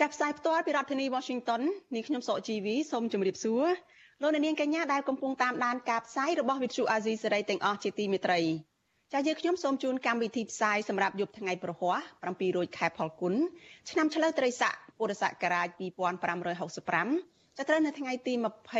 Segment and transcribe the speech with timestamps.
[0.00, 1.62] ចាប់ផ្សាយផ្ទាល់ពីរដ្ឋធានី Washington
[1.94, 3.64] នាងខ្ញុំសកជីវីសូមជម្រាបសួរ
[4.22, 8.40] លោកអ្នកនាងកញ្ញាដែលកំពុងតាមដានការផ្សាយរបស់ Vuthu Azizi Serai ទាំងអស់ជាទីមេត្រី
[9.12, 13.34] ចាយើងខ្ញុំសូមជូនកម្មវិធីផ្សាយសម្រាប់យប់ថ្ងៃប្រហ័ស7រោចខែផលគុណ
[13.90, 18.32] ឆ្នាំឆ្លូវត្រីស័កពុរសករាជ2565ចាប់ត្រូវនៅថ្ងៃទី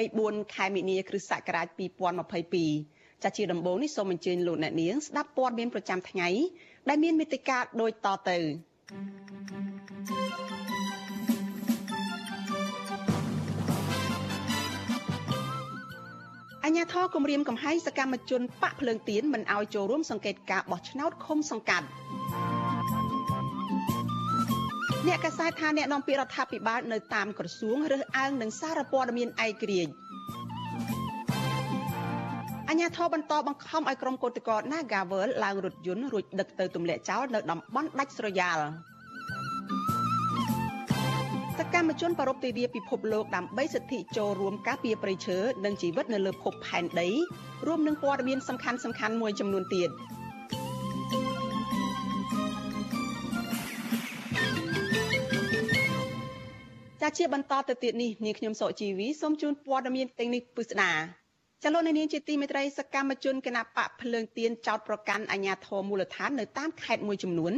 [0.05, 1.67] 24ខែមិនិនាគ្រិស្តសករាជ
[2.47, 6.29] 2022ចាជាដំបូងនេះសូមអញ្ជើញលោកអ្នកនាងស្ដាប់ព័ត៌មានប្រចាំថ្ងៃ
[6.89, 8.39] ដែលមានមេតិការដូចតទៅ
[16.69, 21.87] អញ្ញាធរគម្រាមកំហែងសកម្មជនបាក់ភ្លើងទៀនមិនឲ្យចូលរួមសង្កេតការបោះឆ្នោតឃុំសង្កាត់
[25.07, 29.93] អ្នកកសែតថាអ្នកនាំពាក្យរដ្ឋាភិបាលនៅតាមក្រសួងរើសអើងនឹងសារព័ត៌មានឯករាជ្យ
[32.69, 38.59] អញ្ញាធរបន្តបង្ខំឲ្យក្រុមកោតក្រ Nagavel ឡើងរថយន្តរួចដឹកទៅទម្លាក់ចោលនៅតំបន់ដាច់ស្រយាល
[41.61, 47.09] សកម្មជនប្រពៃទិវាពិភពលោកដើម្បីសិទ្ធិចូលរួមការពារព្រៃឈើនិងជីវិតនៅលើភពផែនដី
[47.67, 49.91] រួមនឹងព័ត៌មានសំខាន់សំខាន់មួយចំនួនទៀត
[57.03, 60.93] ចាជាបន្តទៅទៀតនេះនាងខ្ញុំសកជីវីសូមជូនព័ត៌មានទាំងនេះពិស្ដា
[61.65, 67.53] ចលនានាងជាទីមេត្រីសកម្មជនគណៈបកភ្លើងទៀនចោតប្រកាន់អាញាធរមូលដ្ឋាននៅតាមខេត្តមួយចំនួន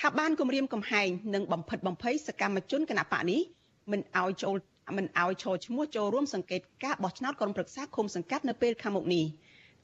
[0.00, 3.40] ថាបានគម្រាមកំហែងនិងបំផិតបំភ័យសកម្មជនគណៈបកនេះ
[3.92, 4.56] មិនឲ្យចូល
[4.96, 9.24] មិនឲ្យចូលឈ្មោះចូលរួមសង្កេតការបោះឆ្នោតក្រុមប្រឹក្សាឃុំសង្កាត់នៅពេលខាងមុខនេះ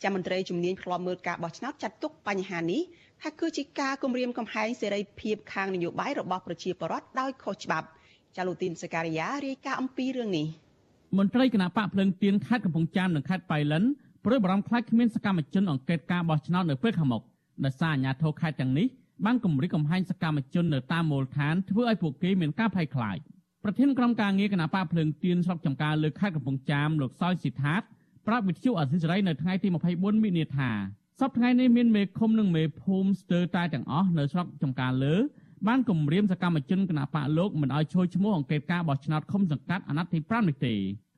[0.03, 2.83] ចាំមន្ត្រីជំនាញឆ្លំមើលការបោះឆ្នោតចាត់ទុកបញ្ហានេះ
[3.23, 7.87] ថាគឺជាការគម្រាមកំហែងសេរីភាពខាងនយោបាយរបស់ប្រជាពលរដ្ឋដោយខុសច្បាប់
[8.37, 10.47] ចាលូទីនសការីយ៉ារាយការណ៍អំពីរឿងនេះ
[11.19, 13.85] មន្ត្រីគណៈបកភ្លើងទៀនខេត្តកំពង់ចាមនិងខេត្តបៃលិន
[14.25, 17.23] ព្រួយបារម្ភខ្លាចគ្មានសកម្មជនអង្កេតការបោះឆ្នោតនៅពេលខាងមុខ
[17.65, 18.87] ដោយសារអាជ្ញាធរខេត្តទាំងនេះ
[19.25, 23.19] បានគម្រិតកំហែងសកម្មជននៅតាមមូលដ្ឋានធ្វើឲ្យពួកគេមានការភ័យខ្លាច
[23.65, 27.83] ប្រធានក្រុមការងារគណៈបកភ្លើងទៀនស្រុកចំការលើខេត្តកំពង់ចាមលោកសោយស៊ីថាត
[28.27, 30.71] ប្រាប់វិទ្យុអសិរ័យនៅថ្ងៃទី24មិនិនាថា
[31.21, 35.15] សប្តាហ៍ថ្ងៃនេះមានមេឃុំនិងមេភូមិស្ទើរតែទាំងអស់នៅស្រុកចំការលើ
[35.69, 40.75] បានគម្រាមសកម្មជនគណៈបកលោកមិនឲ្យចូលឈ្មោះអង្កេតការបោះឆ្នោតឃុំសង្កាត់អាណត្តិទី5នេះទេ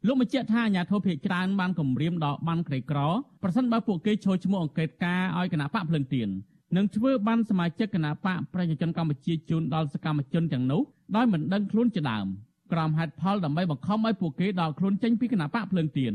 [0.06, 2.98] លោកបញ្ជាក់ថាអាញាធិបតេយ្យច្រើនបានគម្រាមដល់បានក្រីក្រ
[3.42, 6.28] ប្រសិនបើពួកគេចូលឈ្មោះអង្កេតការឲ្យគណៈបកភ្លឹងទៀន
[6.76, 10.82] នឹងធ្វើបានសមាជិកគណៈបកប្រជាជនកម្ពុជាជូនដល់សកម្មជនទាំងនោះ
[11.16, 12.26] ដោយមិនដឹងខ្លួនជាដើម
[12.72, 16.14] ក្រមហេតុផលដើម្បីបង្ខំឲ្យពួកគេដកខ្លួនចេញពីគណៈបកភ្លឹងទៀន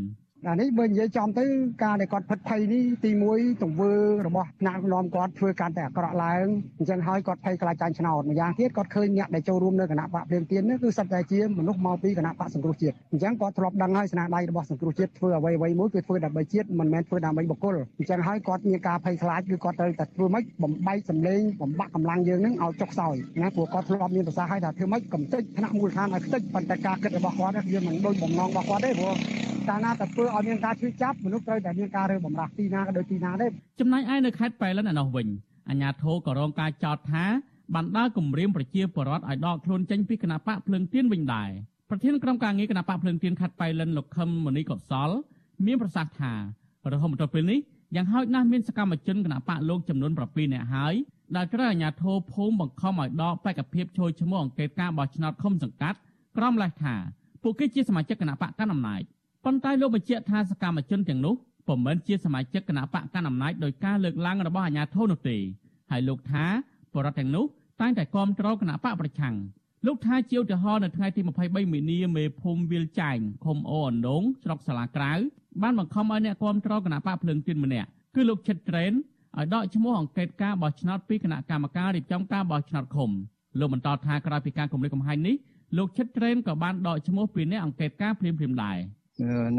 [0.49, 1.45] អានេះបើនិយាយចំទៅ
[1.83, 3.91] ការដែលគាត់ផិតភ័យនេះទី1ទង្វើ
[4.27, 6.45] របស់ថ្នាក់នាំគាត់ធ្វើកាន់តែអាក្រក់ឡើង
[6.79, 29.15] អញ្ចឹងហើយគាត់ភ័យខ្លាចចាញ់ឆ្នោតម្យ៉ាងទៀតគាត់ឃើញអ្នកដែលចូលរួមនៅគណៈបកភ្លើងទៀននេះគឺសិតតែជាមនុស្សមកពីគណៈបកសង្គ្រោះជាតិអញ្ចឹងគាត់ធ្លាប់ដឹងហើយស្នាដៃរបស់សង្គ្រោះជាតិធ្វើអ្វីអ្វីមួយគឺធ្វើដើម្បីជាតិមិនមែនធ្វើដើម្បីបុគ្គលអញ្ចឹងហើយគាត់មានការភ័យខ្លាចគឺគាត់ត្រូវតែធ្វើម៉េចបំបែកសម្លេងបំបាក់កម្លាំងយើងនឹងឲ្យចុះខ្សោយណាព្រោះគាត់ធ្លាប់មានប្រសាសន៍ឲ្យថាធ្វើម៉េចកំទេចថ្នាក់មូលដ្ឋានឲ្យខ្ទេចប៉ុន្តែការគិតរបស់គាត់វាមិនដូចបំណងរបស់គាត់ទេព្រោះ
[29.69, 35.27] កាលណាតែធ្វើឲ្យមានការឈឺចាប់មនុស្សត្រូវតែមានការរើបំរាស់ទីណាក៏ដូចទីណាដែរចំណែកឯនៅខេត្តប៉ៃលិនឯនោះវិញ
[35.69, 37.25] អាជ្ញាធរក៏រងការចោទថា
[37.75, 41.49] បានដើរគម្រាមប្រជាពលរដ្ឋឲ្យដកខ្លួនចេញពីគណៈបកភ្លើងទៀនវិញដែរ
[41.89, 45.09] ប្រធានក្រុមការងារគណៈបកភ្លើងទៀនខេត្តប៉ៃលិនលោកខឹមមនីកុសល
[45.65, 46.33] មានប្រសាសន៍ថា
[46.91, 47.59] រហូតមកដល់ពេលនេះ
[47.95, 50.93] យ៉ាងហោចណាស់មានសកម្មជនគណៈបកលោកចំនួន7នាក់ហើយ
[51.35, 55.97] ដែលត្រូវអាជ្ញាធរភូមិបង្ខំឲ្យដកបេក្ខភាពចូលឈ្មោះអង្កេតការបោះឆ្នោតឃុំសង្កាត់
[56.37, 56.95] ក្រមលេសថា
[57.43, 59.01] ពួកគេជាសមាជិកគណៈបកកណ្ដាលអំណាច
[59.45, 61.35] ប៉ុន្តែលោកបញ្ជាក់ថាសកម្មជនទាំងនោះ
[61.67, 65.37] ពុំមែនជាសមាជិកគណៈបកកណ្ដាលអំណាចដោយការលើកឡើងរបស់អាជ្ញាធរនោះទេ
[65.91, 66.45] ហើយលោកថា
[66.93, 67.45] បរិវត្តទាំងនោះ
[67.81, 69.35] តែងតែគាំទ្រគណៈបកប្រឆាំង
[69.87, 75.13] លោកថាជាឧទាហរណ៍នៅថ្ងៃទី23មីនាមេភូមិវាលចែងឃុំអូអណ្ដូងស្រុកសាឡាក្រៅ
[75.61, 78.91] បានបង្ខំឲ្យអ្នកគាំទ្រគណៈបកភ្លើងទៀនម្នាក់គឺលោកឈិតត្រេន
[79.37, 83.11] ឲ្យដកឈ្មោះអង្កេតការបោះឆ្នោតពីគណៈកម្មការរៀបចំការបោះឆ្នោតឃុំ
[83.59, 85.35] លោកបន្តថាក្រោយពីការគម្រាមកំហែងនេះ
[85.77, 88.77] លោកឈិតត្រេនក៏បានដកឈ្មោះពីអ្នកអង្កេតការភ្លាមៗដែរ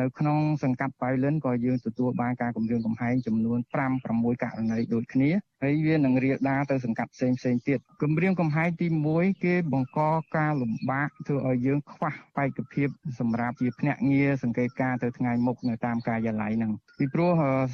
[0.00, 3.74] នៅក្នុងសង្កាត់បៃលិនក៏យើងទទួលបានការគម្រាមកំហែងចំនួន5
[4.10, 5.30] 6ករណីដូចគ្នា
[5.62, 8.86] ហើយវានឹងរាលដាលទៅសង្កាត់ផ្សេងផ្សេងទៀតគម្រាមកំហែងទី
[9.16, 10.00] 1គេបង្ក
[10.36, 17.32] ការលំបាកធ្វើឲ្យយើងខ្វះបេក្ខភាពសម្រាប់ជាភ្នាក់ងារសង្កេតការទៅថ្ងៃមុខនៅតាមការិយាល័យហ្នឹងពីព្រោះ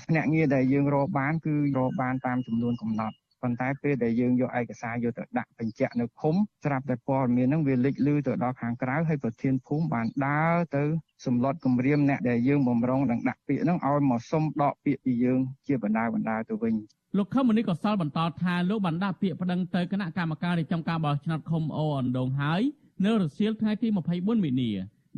[0.09, 10.85] ភ្នាក់ងារដែលយើងរកបានគឺរកបានតាមចំនួនកំណត់ ប៉ុន្តែពេលដែលយើងយកឯកសារយកទៅដាក់បញ្ជាក់នៅភូមិស្រាប់តែព័ត៌មានហ្នឹងវាលេចលឺទៅដល់ខាងក្រៅហើយប្រធានភូមិបានដើរទៅ
[11.27, 16.75] សម្លុតគម្រាមអ្នកដែលយើងបំរុងនឹងដាក់ពាក្យហ្នឹងឲ្យមកសុំដកពាក្យពីយើងជាបណ្ដាបណ្ដាទៅវិញ
[17.17, 22.63] លោកខឹមមនីក៏សល់បន្តថាលោកបានដាក់ពាក្យប្តឹងទៅគណៈកម្មការរៀបចំការបោះឆ្នោតឃុំអូអណ្ដូងហើយ
[23.05, 24.71] នៅរសៀលថ្ងៃទី24មីនា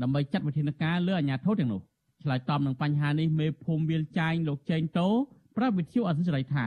[0.02, 1.80] ដើម្បីចាត់វិធានការលើអាជ្ញាធរទាំងនោះ
[2.22, 5.08] ឆ្លើយតបនឹងបញ្ហានេះមេភូមិវាលចាញលោកចេងតូ
[5.56, 6.66] ប្រាប់វិទ្យុអសិរ័យថា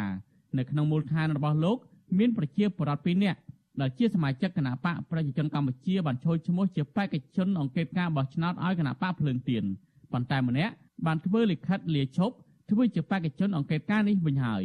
[0.59, 1.77] នៅក្នុងមូលដ្ឋានរបស់លោក
[2.17, 3.39] មានប្រជាពលរដ្ឋ2នាក់
[3.81, 9.63] ដែលជាសមាជិកគណៈបកប្រជាជនកម្ពុជាបានចូលឈ្មោះជាបេក្ខជនអង្គការបោះឆ្នោតឲ្យគណៈបកភ្លើងទៀន
[10.11, 10.73] ប៉ុន្តែម្នាក់
[11.05, 12.35] បានធ្វើលិខិតលាឈប់
[12.71, 14.63] ធ្វើជាបេក្ខជនអង្គការនេះវិញហើយ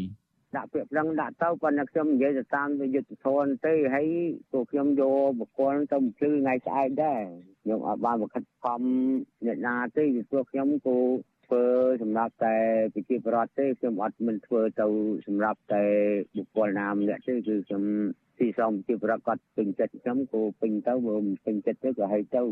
[0.57, 4.07] ដាក់ពាក្យប្រឹងដាក់ទៅប៉ុន្តែខ្ញុំនិយាយទៅតាមយុទ្ធធនទេហើយ
[4.53, 7.23] ពួកខ្ញុំយកបុគ្គលទៅភ្លឺថ្ងៃស្អែកដែរ
[7.63, 8.81] ខ្ញុំអត់បានបង្ខិតខំ
[9.47, 10.97] អ្នកណាទេពីព្រោះខ្ញុំគូ
[11.51, 11.65] ធ្វើ
[12.03, 12.57] សម្រាប់តែ
[12.95, 14.87] ប្រជាពលរដ្ឋទេខ្ញុំអត់មិនធ្វើទៅ
[15.27, 15.85] សម្រាប់តែ
[16.37, 17.83] បុគ្គលណាម្នាក់ទេគឺខ្ញុំ
[18.39, 22.43] ទីសំជាប្រកាសពេញចិត្តខ្ញុំក៏ពេញទៅបើមិនពេញចិត្តទៅក៏ឲ្យទៅ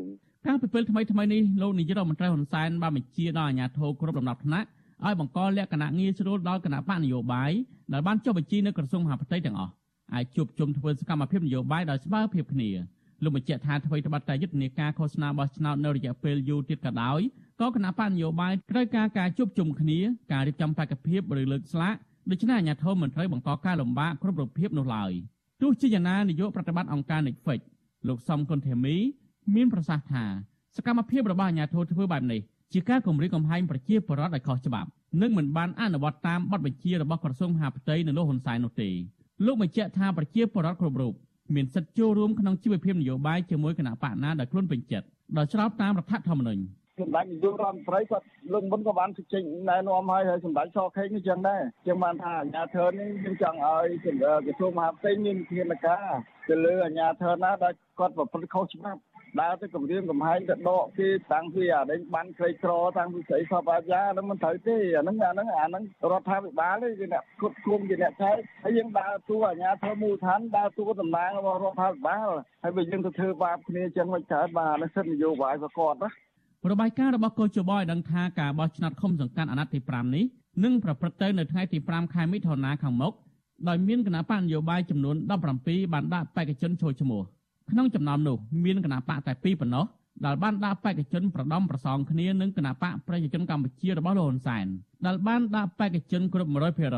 [0.46, 4.68] ការពិពិលថ្មីថ្មីនេះលោកនាយករដ្ឋមន្ត្រីហ៊ុនសែនបានបញ្ជាដល់អាជ្ញាធរគ្រប់លំដាប់ថ្នាក់
[5.06, 7.50] ឲ្យបង្កលក្ខណៈងាយស្រួលដល់គណៈបកនយោបាយ
[7.92, 9.72] ដែលបានចុះបញ្ជីនៅក្រសួងមហាផ្ទៃទាំងអស់
[10.14, 12.70] អាចជួបជុំធ្វើសកម្មភាពនយោបាយដោយស្មើភាពគ្នា
[13.22, 17.20] លោកបញ្ជាក់ថាអ្វីត្បិតតែយុទ្ធនាការឃោសនាបោះឆ្នោតនៅរយៈពេលយូរទៀតក៏ដោយ
[17.60, 19.98] ក៏គណៈបកនយោបាយត្រូវការការជួបជុំគ្នា
[20.32, 21.94] ការរៀបចំបេក្ខភាពឬលើកស្លាក
[22.30, 25.12] ដូច្នេះអាជ្ញាធរមិនត្រូវបង្កការលំបាកគ្រប់រូបភាពនោះឡើយ
[25.62, 27.60] ទោះជាយ៉ាងណានាយកប្រតិបត្តិអង្គការ Netflix
[28.08, 28.96] លោកសំគុណធីមី
[29.54, 30.24] មានប្រសាសន៍ថា
[30.76, 32.40] សកម្មភាពរបស់អាជ្ញាធរធ្វើបែបនេះ
[32.72, 34.88] ជាការគំរាមកំហែងប្រជាពលរដ្ឋឲ្យខុសច្បាប់
[35.22, 38.90] និងមិនបានអនុវត្តតាមបទបញ្ជារបស់ក្រសួងមហាផ្ទៃនៅលោកហ៊ុនសែននោះទេ
[39.46, 41.14] លោកបញ្ជាក់ថាប្រជាពលរដ្ឋគ្រប់រូប
[41.54, 45.06] មានសិទ្ធិចូលរួមក្នុងជីវភាពនយោបាយជាមួយគណៈបកណាដែលខ្លួនពេញចិត្ត
[45.38, 46.62] ដោយស្របតាមរដ្ឋធម្មនុញ្ញ
[47.00, 56.06] សម្ដេចនាយករដ្ឋមន្ត្រីគាត់លើកមុនក៏បានចេញណែនាំឲ្យហើយសម្ដេចសខេងនេះចឹងដែរចឹងបានថាអាជ្ញាធរនេះយើងចង់ឲ្យក្រសួងមហាផ្ទៃមានវិធានការ
[56.48, 59.00] ទៅលើអាជ្ញាធរណាដែលគាត់ប្រព្រឹត្តខុសច្បាប់
[59.40, 65.82] ដើរទៅគម្រាមកំហែងទៅដកគេតាំងពីអាដេញបានក្រីក្រតាំងពីស្រីសពអាយ៉ាហ្នឹងមិនត្រូវទេអាហ្នឹងអាហ្នឹងអាហ្នឹង
[66.12, 72.28] រដ្ឋាភិបាលទេជាអ្នកគ្រប់គ្រងជាអ្នកចែកហើយយើងដើរតួអាជ្ញាធរមូលដ្ឋានដើរតួតំណាងរបស់រដ្ឋាភិបាល
[72.62, 76.08] ហើយបើយើងទៅធ្វើបាបគ្នាចឹងមិនកើតបាទអានេះសិទ្ធិនយោបាយប្រកបណា
[76.70, 80.24] របាយការណ៍របស់កោជបឲ្យដឹងថាការបោះឆ្នោតឃុំសង្កាត់អាណត្តិទី5នេះ
[80.64, 83.14] នឹងប្រព្រឹត្តទៅនៅថ្ងៃទី5ខែមិថុនាខាងមុខ
[83.68, 85.16] ដោយមានគណៈបកនយោបាយចំនួន
[85.54, 87.22] 17បានដាក់បេក្ខជនចូលឈ្មោះ
[87.70, 89.84] ក្នុងចំណោមនោះមានគណៈបកតែពីរប៉ុណ្ណោះ
[90.26, 94.66] ដែលបានដាក់បេក្ខជនប្រដំប្រសងគ្នានឹងគណៈបកប្រជាជនកម្ពុជារបស់លោកហ៊ុនសែន
[95.06, 96.50] ដែលបានដាក់បេក្ខជនគ្រប់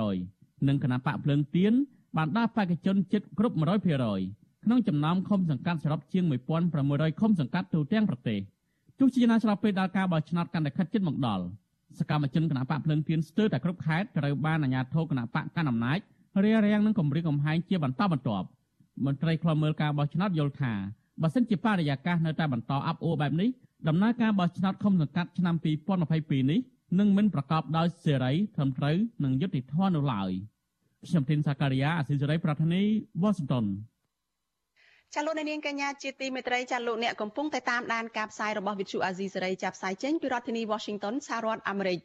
[0.09, 1.73] 100%និងគណៈបកភ្លើងទៀន
[2.17, 3.57] បានដាក់បេក្ខជនជិតគ្រប់
[4.09, 6.25] 100%ក្នុងចំណោមឃុំសង្កាត់សរុបជាង
[6.73, 8.41] 1600ឃុំសង្កាត់ទូទាំងប្រទេស
[8.99, 11.45] ទោះជាណាស្របពេលដល់ការបោះឆ្នោតកាន់តែខិតជិតមកដល់
[11.99, 15.99] សកម្មជនគណៈបកភ្លើងទៀនស្ទើរតែគ្រប់ខេត្តត្រូវបានអាជ្ញាធរគណៈបកកាន់អំណាច
[16.45, 18.47] រារាំងនឹងគម្រាមកំហែងជាបន្តបន្ទាប់
[19.05, 20.73] មន្ត្រីខ្លំមើលការបោះឆ្នោតយល់ថា
[21.23, 23.51] បើសិនជាបរិយាកាសនៅតែបន្តអាប់អួរបែបនេះ
[23.89, 25.55] ដំណើរការបោះឆ្នោតឃុំសង្កាត់ឆ្នាំ
[26.03, 26.61] 2022នេះ
[26.99, 30.31] នឹងមិនប្រកបដោយសេរីត្រឹមត្រូវនិងយុត្តិធម៌នោះឡើយ
[31.07, 32.83] ខ្ញុំធីនសាការីយ៉ាអសិលសេរីប្រធានី
[33.23, 33.67] វ៉ាស៊ីនតោន
[35.15, 41.99] ចាលោកនាងកញ្ញាជាទីមេត្រីចាលោកអ្នកកំពុងតែតាមដានការផ្សាយរបស់វិទ្យុអាស៊ីសេរីចាប់ផ្សាយចេញពីរដ្ឋធានី Washington សហរដ្ឋអាមេរិក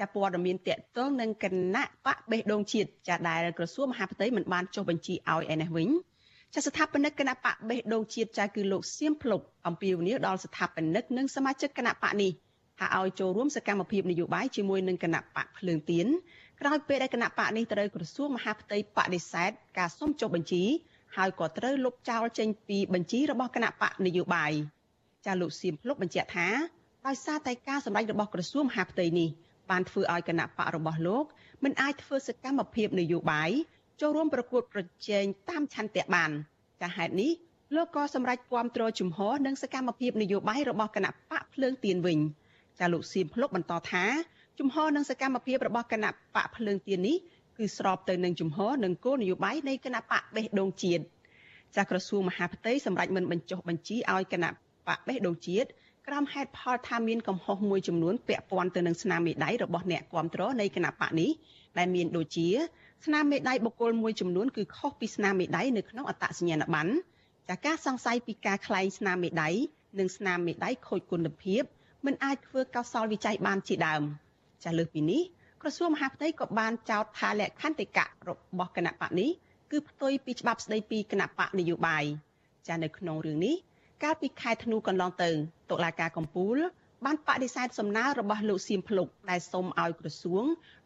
[0.00, 1.44] ចាព័ត៌មានតកតងនឹងគ
[1.74, 5.88] ណៈបកបេះដូងជាតិចាដែលក្រសួងមហាផ្ទៃមិនបានចុះបញ្ជីឲ្យឯនេះវិញ
[6.54, 12.30] ចាស្ថាបនិកគណៈបកបេះដូងជាតិចាគឺលោកសៀមភ្លុកអំពាវនាវដល់ស្ថាបនិកនិងសមាជិកគណៈបកនេះ
[12.78, 16.06] ថាឲ្យចូលរួមសកម្មភាពនយោបាយជាមួយនឹងគណៈបកភ្លើងទៀន
[16.60, 20.64] ក្រោយពេលដែលគណៈបកនេះត្រូវក្រសួងមហាផ្ទៃបដិសេធការសុំចុះបញ្ជី
[21.16, 24.52] ហើយក៏ត្រូវលុបចោលចេញពីបញ្ជីរបស់គណៈបកនយោបាយ
[25.26, 26.48] ចាលោកសៀមភ្លុកបញ្ជាក់ថា
[27.06, 29.28] ដោយសារតែការសម្ដែងរបស់ក្រសួងមហាផ្ទៃនេះ
[29.70, 31.24] បានធ្វើឲ្យគណៈបករបស់លោក
[31.64, 33.50] មិនអាចធ្វើសកម្មភាពនយោបាយ
[34.00, 36.30] ចូលរួមប្រកួតប្រជែងតាមឆន្ទៈបាន
[36.82, 37.30] ចាហេតុនេះ
[37.74, 42.18] លោកក៏សម្រេចគាំទ្រជំហរនិងសកម្មភាពនយោបាយរបស់គណៈបកភ្លើងទៀនវិញ
[42.78, 44.04] ចាលោកសៀមភ្លុកបន្តថា
[44.58, 47.16] ជំហរនិងសកម្មភាពរបស់គណៈបកភ្លើងទៀននេះ
[47.58, 51.02] គឺស្របទៅនឹងជំហរនិងគោលនយោបាយនៃគណៈបកបេះដូងជាតិ
[51.76, 54.50] ចាក្រសួងមហាផ្ទៃសម្រេចមិនបញ្ចុះបញ្ជីឲ្យគណៈ
[54.88, 55.68] បកបេះដូងជាតិ
[56.08, 61.30] ក្រោមហេតុផលថាមានកំហុសមួយចំនួនពាក់ព័ន្ធទៅនឹងស្នាមមេដៃរបស់អ្នកគាំទ្រនៃគណៈបកនេះ
[61.78, 62.48] ដែលមានដូចជា
[63.04, 66.92] ស្នាមមេដៃបុគ្គលមួយចំនួនគឺខុសពីស្នាមមេដៃនៅក្នុងអត្តសញ្ញាណប័ណ្ណ
[67.48, 69.50] ចាការសង្ស័យពីការក្លែងស្នាមមេដៃ
[69.98, 71.62] និងស្នាមមេដៃខូចគុណភាព
[72.06, 74.02] មិនអាចធ្វើកោសលវិច័យបានជាដើម
[74.64, 75.22] ចាលើសពីនេះ
[75.62, 79.30] ក្រសួងមហាផ្ទៃក៏បានចោទថាលក្ខន្តិកៈរបស់គណៈបកនេះ
[79.70, 82.04] គឺផ្ទុយពីច្បាប់ស្តីពីគណៈបកនយោបាយ
[82.68, 83.56] ចានៅក្នុងរឿងនេះ
[84.02, 85.30] កាលពីខែធ្នូកន្លងទៅ
[85.70, 86.58] តុលាការកំពូល
[87.04, 90.44] បានបដិសេធសំណើរបស់លោកសៀមភ្លុកដែលសុំឲ្យក្រសួង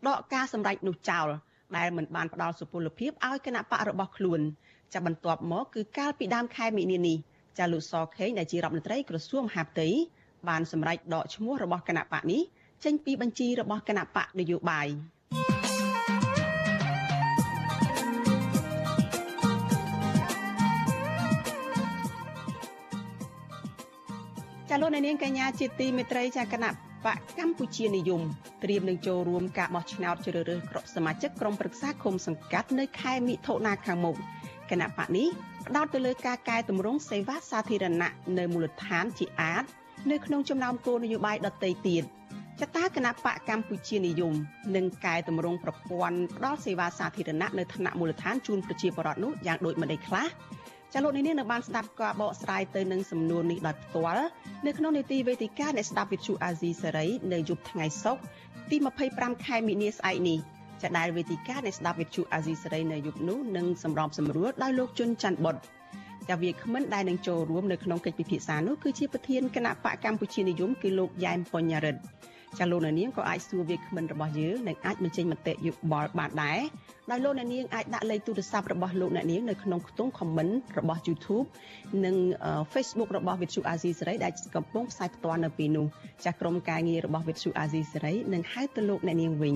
[0.08, 1.28] ដកការសម្រេចនោះចោល
[1.76, 4.40] ដែលមិនបានផ្ដល់សុពលភាពឲ្យគណៈបករបស់ខ្លួន
[4.94, 7.18] ចាបន្ទាប់មកគឺកាលពីដើមខែមិនិនានេះ
[7.58, 9.88] ចាលោកសខេងដែលជារដ្ឋមន្ត្រីក្រសួងមហាផ្ទៃ
[10.48, 12.42] បានសម្រេចដកឈ្មោះរបស់គណៈបកនេះ
[12.84, 14.88] ចេញពីបញ្ជីរបស់គណៈបកនយោបាយ
[24.74, 26.70] ចាលោកនាងកញ្ញាជាទីមេត្រីចាគណៈ
[27.06, 28.22] បកកម្ពុជានិយម
[28.64, 34.16] ត្រៀមនឹងចូលរួមការបោះឆ្នោតជ្រើសរើសក្រុមសមាជិកក្រុមប្រឹក្សាឃុំសង្កាត់នៅខែមិថុនាខាងមុខ
[34.70, 35.28] គណៈបកនេះ
[35.66, 39.64] ផ្ដោតទៅលើការកែតម្រង់សេវាសាធារណៈនៅមូលដ្ឋានជាអាច
[40.10, 42.02] នៅក្នុងចំណោមគោលនយោបាយដទៃទៀត
[42.60, 44.34] ចតាគណៈបកកម្ពុជានិយម
[44.76, 50.26] នឹងកែតម្រង់ប្រព័ន្ធផ្ដល់សេវាសាធារណៈនៅថ្នាក់មូលដ្ឋានជូនប្រជាពលរដ្ឋនោះយ៉ាងដូចម្តេចខ្លះ
[50.96, 54.26] ចាលោកនេះនៅបានស្ដាប់ការបកស្រាយទៅនឹងសំណួរនេះដោយផ្ទាល់
[54.66, 58.22] នៅក្នុងនីតិវេទិកាអ្នកស្ដាប់វិទ្យុអាស៊ីសេរីនៅយប់ថ្ងៃសុក្រ
[58.70, 58.76] ទី
[59.10, 60.38] 25ខែមីនាស្អែកនេះ
[60.82, 65.56] ចាដែលវេទិកាអ្នកស្ដាប់វិទ្យុអាស៊ីសេរីនៅយប់នោះនឹងសម្របសម្រួលដោយលោកជុនច័ន្ទបុត
[66.30, 72.00] ចាវាគ្មិនដែលនឹងចូលរួមនៅក្នុងកិច្ចពិភាក្សានោះគឺជាប្រធានគណៈបកកម្ពុជានិយមគឺលោកយ៉ែមបញ្ញារិទ្ធ
[72.58, 76.60] ចាលោកនាងក៏អាចសួរវាគ្មិនរបស់យើងនិងអាចបញ្ចេញមតិយោបល់បានដែរ
[77.10, 81.46] ដោយលោកអ្នកនាងអាចដាក់លេខទូរស័ព្ទរបស់លោកអ្នកនាងនៅក្នុងខ្ទង់ comment របស់ YouTube
[82.04, 82.16] និង
[82.72, 85.86] Facebook របស់ Vithu Azizi Serai ដែលកំពុងផ្សាយផ្ទាល់នៅពេលនោះ
[86.24, 89.54] ចាស់ក្រុមការងាររបស់ Vithu Azizi Serai នឹងហៅទៅលោកអ្នកនាងវិញ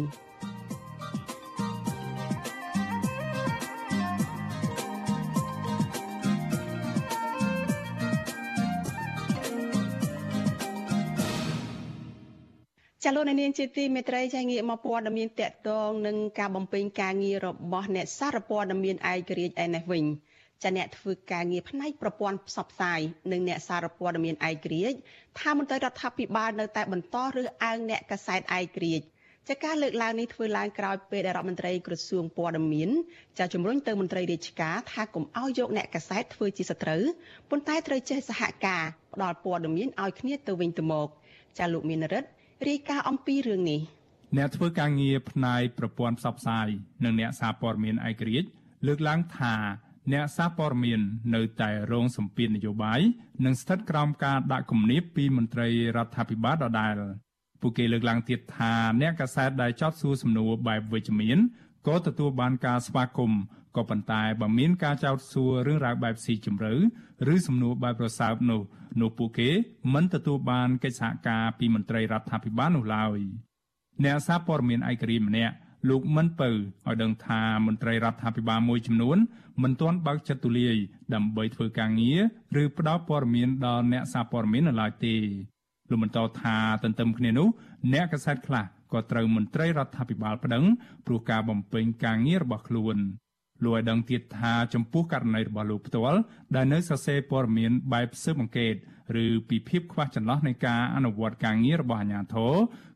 [13.11, 20.05] ចាលោកនាងជាទីមេត្រីចាងាកមកព័ត៌មានតកតងនឹងការបំពេញការងាររបស់អ្នកសារព័ត៌មានឯករាជ្យឯនេះវិញ
[20.63, 23.01] ចាអ្នកធ្វើការងារផ្នែកប្រព័ន្ធផ្សព្វផ្សាយ
[23.33, 24.99] និងអ្នកសារព័ត៌មានឯករាជ្យ
[25.39, 29.05] ថាមន្ត្រីរដ្ឋាភិបាលនៅតែបន្តរើសអើងអ្នកកាសែតឯករាជ្យ
[29.49, 32.91] ចាការលើកឡើងនេះធ្វើឡើងក្រោយពេលដែលរដ្ឋមន្ត្រីក្រសួងព័ត៌មាន
[33.39, 37.03] ចាជំរុញទៅមន្ត្រីរាជការថាកុំឲ្យយកអ្នកកាសែតធ្វើជាសត្រូវ
[37.51, 38.85] ប៉ុន្តែត្រូវចេះសហការ
[39.15, 41.09] ផ្ដល់ព័ត៌មានឲ្យគ្នាទៅវិញទៅមក
[41.59, 42.29] ចាលោកមានរិទ្ធ
[42.67, 43.81] រាយការណ៍អំពីរឿងនេះ
[44.37, 46.69] អ្នកធ្វើការងារផ្នែកប្រព័ន្ធផ្សព្វផ្សាយ
[47.05, 48.49] និងអ្នកសារព័ត៌មានឯករាជ្យ
[48.87, 49.55] លើកឡើងថា
[50.13, 51.01] អ្នកសារព័ត៌មាន
[51.35, 53.01] នៅតែរងសម្ពាធនយោបាយ
[53.45, 56.95] និងស្ថិតក្រោមការដាក់គំនាបពីមន្ត្រីរដ្ឋាភិបាលដដែល
[57.61, 61.39] ពួកគេលើកឡើងទៀតថាអ្នកកាសែតដែលចោទសួរសំណួរបែបវិជ្ជមាន
[61.87, 63.41] ក៏ទទួលបានការស្វាគមន៍
[63.79, 66.73] ក៏ប៉ុន្តែបើមានការចោទសួររឿងរ៉ាវបែបស៊ីជម្រៅ
[67.35, 68.61] ឬសំណួរបែបប្រសើបនោះ
[69.01, 69.51] នោះពួកគេ
[69.95, 73.19] មិនទទួលបានកិច្ចសហការពីមន្ត្រីរដ្ឋាភិបាលនោះឡើយ
[74.05, 75.55] អ្នកសារព័ត៌មានឯករាជ្យម្នាក់
[75.89, 79.19] លោកមិនពៅឲ្យដឹងថាមន្ត្រីរដ្ឋាភិបាលមួយចំនួន
[79.63, 80.77] មិនទាន់បើកចិត្តទូលាយ
[81.15, 82.21] ដើម្បីធ្វើការងារ
[82.63, 85.17] ឬផ្ដល់ព័ត៌មានដល់អ្នកសារព័ត៌មាននៅឡើយទេ
[85.91, 87.49] លោកបន្តថាទន្ទឹមគ្នានោះ
[87.93, 90.65] អ្នកកសែតខ្លះក៏ត្រូវមន្ត្រីរដ្ឋាភិបាលប្តឹង
[91.07, 92.97] ព្រោះការបំពេញការងាររបស់ខ្លួន
[93.65, 96.21] លោកឲ្យដឹងទៀតថាចំពោះករណីរបស់លោកផ្ទាល់
[96.57, 98.75] ដែលនៅសរសេរព័ត៌មានបែបស៊ើបអង្កេត
[99.25, 102.55] ឬពីភាពខ្វះចន្លោះនៃការអនុវត្តការងាររបស់អាជ្ញាធរ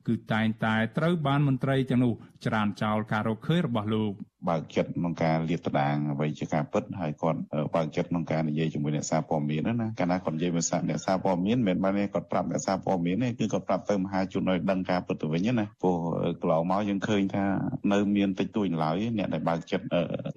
[0.09, 2.13] គឺតែងតែត្រូវបានមន្ត្រីទាំងនោះ
[2.47, 4.13] ច្រានចោលការរកឃើញរបស់លោក
[4.49, 7.41] បើកចិត្តក្នុងការលាតត្រដាងអ្វីជាការពិតហើយគាត់
[7.75, 15.97] បើកចិត្តក្នុងការនិយាយជាមួយអ្នកសារព័ត៌មានណាកាលណាគាត់និយាយភាសាអ្នកសារព័ត៌មានមិនមែនបានគាត់ប្រាប់អ្នកសារព័ត៌មានទេគឺគាត់ប្រាប់ទៅមហាជនឲ្យដឹងការពិតទៅវិញណាព្រោះ
[16.41, 17.45] កន្លងមកយើងឃើញថា
[17.93, 19.85] នៅមានតិចតួចឡើយអ្នកដែលបើកចិត្ត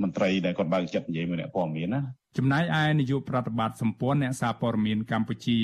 [0.01, 2.01] មន្ត្រីដែលគាត់បើកចិត្តនិយាយមួយអ្នកព័ត៌មានណា
[2.37, 5.57] ចំណែកឯនាយកប្រតិបត្តិសម្ព័ន្ធអ្នកសារព័ត៌មានកម្ពុជា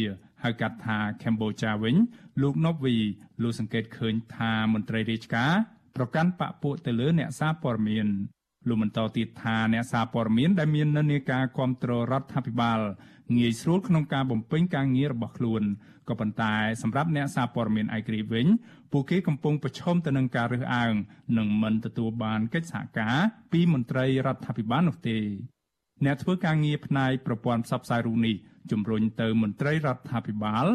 [0.44, 1.96] ហៅកាត់ថាកម្ពុជាវិញ
[2.42, 2.96] លោកណូវី
[3.42, 5.54] លោកសង្កេតឃើញថាមន្ត្រីរាជការ
[5.96, 8.08] ប្រកាន់បពពួកទៅលើអ្នកសារព័ត៌មាន
[8.68, 12.80] លោកបន្តទៀតថាអ្នកសារព័ត៌មានដែលមាននិន្នាការគ្រប់គ្រងរដ្ឋាភិបាល
[13.38, 15.64] ងាយស្រួលក្នុងការបំពេញការងាររបស់ខ្លួន
[16.10, 18.46] ក៏ប៉ុន្តែសម្រាប់អ្នកសារព័ត៌មានឯករាជ្យវិញ
[18.92, 20.94] ពួកគេកំពុងប្រឈមទៅនឹងការរើសអើង
[21.38, 23.16] និងមិនទទួលបានកិច្ចសហការ
[23.52, 25.20] ពីមន្ត្រីរដ្ឋាភិបាលនោះទេ
[26.06, 28.36] អ្នកធ្វើការងារផ្នែកប្រព័ន្ធផ្សព្វផ្សាយរូបនេះ
[28.72, 30.66] ជំរុញទៅមន្ត្រីរដ្ឋាភិបាល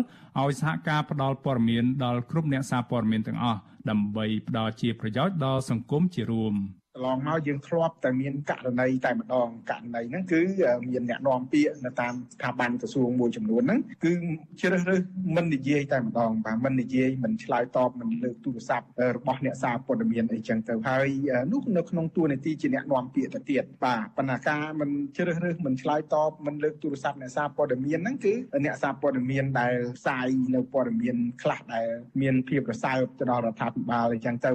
[0.40, 6.54] ឲ្យសហការផ្តល់ព័ត៌មានដល់គ្រប់អ្នកសារព័ត៌មានទាំងអស់ដើម្បីផ្ដល់ជាប្រយោជន៍ដល់សង្គមជារួម។
[6.96, 10.40] កន្លងមកយើងធ្លាប់តែមានករណីតែម្ដងករណីហ្នឹងគឺ
[10.88, 14.12] មានអ្នកនាំពាក្យនៅតាមស្ថាប័នក្រសួងមួយចំនួនហ្នឹងគឺ
[14.60, 15.00] ជ្រើសរើស
[15.36, 18.86] មិននិយាយតែម្ដងបាទមិននិយាយមិនឆ្លើយតបមិនលើកទូរស័ព្ទ
[19.16, 21.08] របស់អ្នកសារព័ត៌មានអីចឹងទៅហើយ
[21.52, 28.34] នោះនៅក្នុងតួនាទីជាអ្នកនាំពាក្យទៅទៀតបាទបណ្ណាការមិនជ្រើសរើសមិនឆ្លើយតបមិនលើកទូរស័ព្ទអ្នកសារព័ត៌មានហ្នឹងគឺ
[28.64, 31.88] អ្នកសារព័ត៌មានដែលផ្សាយនៅព័ត៌មានខ្លះដែល
[32.20, 34.52] មានភាពរសើបទៅដល់រដ្ឋាភិបាលអីចឹងទៅ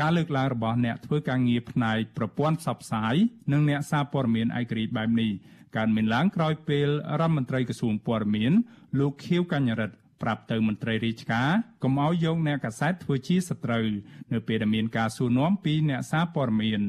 [0.00, 3.14] ការលើកឡើងរបស់អ្នកធ្វើការងារផ្នែកប្រព័ន្ធផ្សព្វផ្សាយ
[3.52, 5.30] និងអ្នកសារព័ត៌មានឯករាជ្យបែបនេះ
[5.76, 6.88] កើតមានឡើងក្រោយពេល
[7.20, 8.52] រដ្ឋមន្ត្រីក្រសួងព័ត៌មាន
[8.98, 11.48] លោកខៀវកញ្ញរិទ្ធប្រាប់ទៅមន្ត្រីរាជការ
[11.82, 13.86] កុំឲ្យយកអ្នកកាសែតធ្វើជាសត្រូវ
[14.32, 16.80] នៅពេលដែលមានការសួរនាំពីអ្នកសារព័ត៌មាន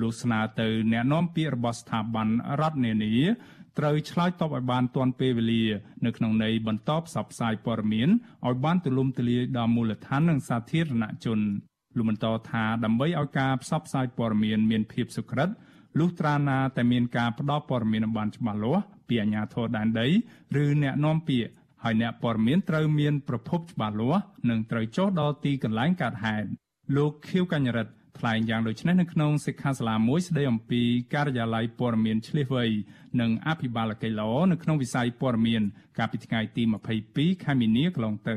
[0.00, 2.28] លោកស្នើទៅអ្នកនាំពាក្យរបស់ស្ថាប័ន
[2.60, 3.14] រដ្ឋនានា
[3.78, 5.64] ត្រូវឆ្លើយតបឲ្យបានទាន់ពេលវេលា
[6.04, 8.08] នៅក្នុងន័យបន្តផ្សព្វផ្សាយព័ត៌មាន
[8.46, 11.40] ឲ្យបានទូលំទូលាយដល់មូលដ្ឋាននិងសាធារណជន
[11.96, 15.48] លោកបន្តថាដើម្បីឲ្យការផ្សព្វផ្សាយព័ត៌មានមានភាពសុក្រឹត
[15.98, 20.06] លុះត្រាណាតែមានការផ្ដល់ព័ត៌មានបានច្បាស់លាស់ពីអាជ្ញាធរដែនដី
[20.62, 21.50] ឬអ្នកនាំពាក្យ
[21.84, 26.46] ហើយអ្នកព័ត៌មានត្រូវមានប្រភពច្បាស់លាស់និងត្រូវចុះដល់ទីកន្លែងកើតហេតុ
[26.96, 30.82] លោកខៀវកញ្ញរិទ្ធថ្លែងយ៉ាងដូចនេះនៅក្នុងសិក្ខាសាលាមួយស្ដីអំពី
[31.14, 32.64] ការិយាល័យព័ត៌មានឆ្លៀសវៃ
[33.20, 35.62] និងអភិបាលកិច្ចល្អនៅក្នុងវិស័យព័ត៌មាន
[35.98, 36.62] កាលពីថ្ងៃទី
[37.04, 38.32] 22ខែមីនាកន្លងទ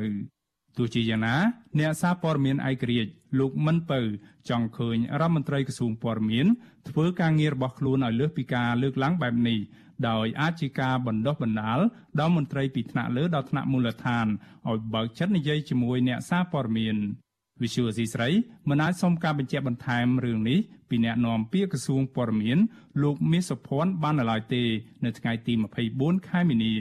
[0.76, 1.36] ទោះជាយ៉ាងណា
[1.78, 4.00] អ្នកសារព័ត៌មានឯករាជ្យលោកមិនពៅ
[4.48, 6.46] ចង់ឃើញរដ្ឋមន្ត្រីក្រសួងព័ត៌មាន
[6.88, 9.58] ធ្វើការងាររបស់ខ្លួនឲ្យលើសពីការលើកឡើងបែបនេះ
[10.08, 11.78] ដោយអាចជាការបណ្ដោះបណ្ដាល
[12.20, 14.26] ដល់មន្ត្រីពីថ្នាក់លើដល់ថ្នាក់មូលដ្ឋាន
[14.68, 16.96] ឲ្យបើកចិត្តនិយាយជាមួយអ្នកសារព័ត៌មាន
[17.62, 18.28] វិសុវអសីស្រី
[18.68, 22.58] មិនអាចសុំការបញ្ជាក់បន្ថែមរឿងនេះពីអ្នកនាំពាក្យក្រសួងព័ត៌មាន
[23.02, 24.62] លោកមាសសុភ័ណ្ឌបាននៅឡើយទេ
[25.04, 25.52] នៅថ្ងៃទី
[25.90, 26.74] 24ខែមីនា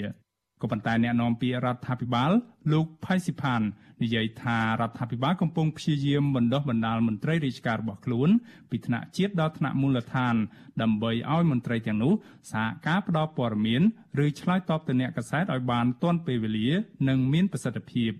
[0.61, 2.31] ក៏ប៉ុន្តែអ្នកនាំពាក្យរដ្ឋាភិបាល
[2.71, 3.61] លោកផៃស៊ីផាន
[4.03, 8.29] និយាយថារដ្ឋាភិបាលកំពុងព្យាយាមបណ្ដុះបណ្ដាលមន្ត្រីរាជការរបស់ខ្លួន
[8.69, 10.35] ពីថ្នាក់ជាតិដល់ថ្នាក់មូលដ្ឋាន
[10.81, 12.13] ដើម្បីឲ្យមន្ត្រីទាំងនោះ
[12.51, 13.81] សហការផ្ដល់ព័ត៌មាន
[14.25, 16.69] ឬឆ្លើយតបទៅអ្នកកសែតឲ្យបានទាន់ពេលវេលា
[17.07, 18.11] និងមានប្រសិទ្ធភាព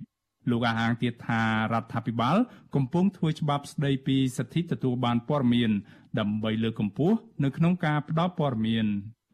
[0.50, 1.42] លោកអាហាងទៀតថា
[1.74, 2.38] រដ្ឋាភិបាល
[2.76, 5.72] កំពុងធ្វើច្បាប់ស្ដីពីសិទ្ធិទទួលបានព័ត៌មាន
[6.20, 8.86] ដើម្បីលើកកម្ពស់នៅក្នុងការផ្ដល់ព័ត៌មាន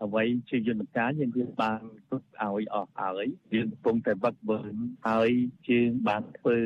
[0.04, 4.62] អ្វីជាយន្តការយើងយើងបានទុកឲ្យអស់ហើយយើងកំពុងតែវឹកវើ
[5.10, 5.30] ហើយ
[5.70, 6.58] ជាងបានធ្វើ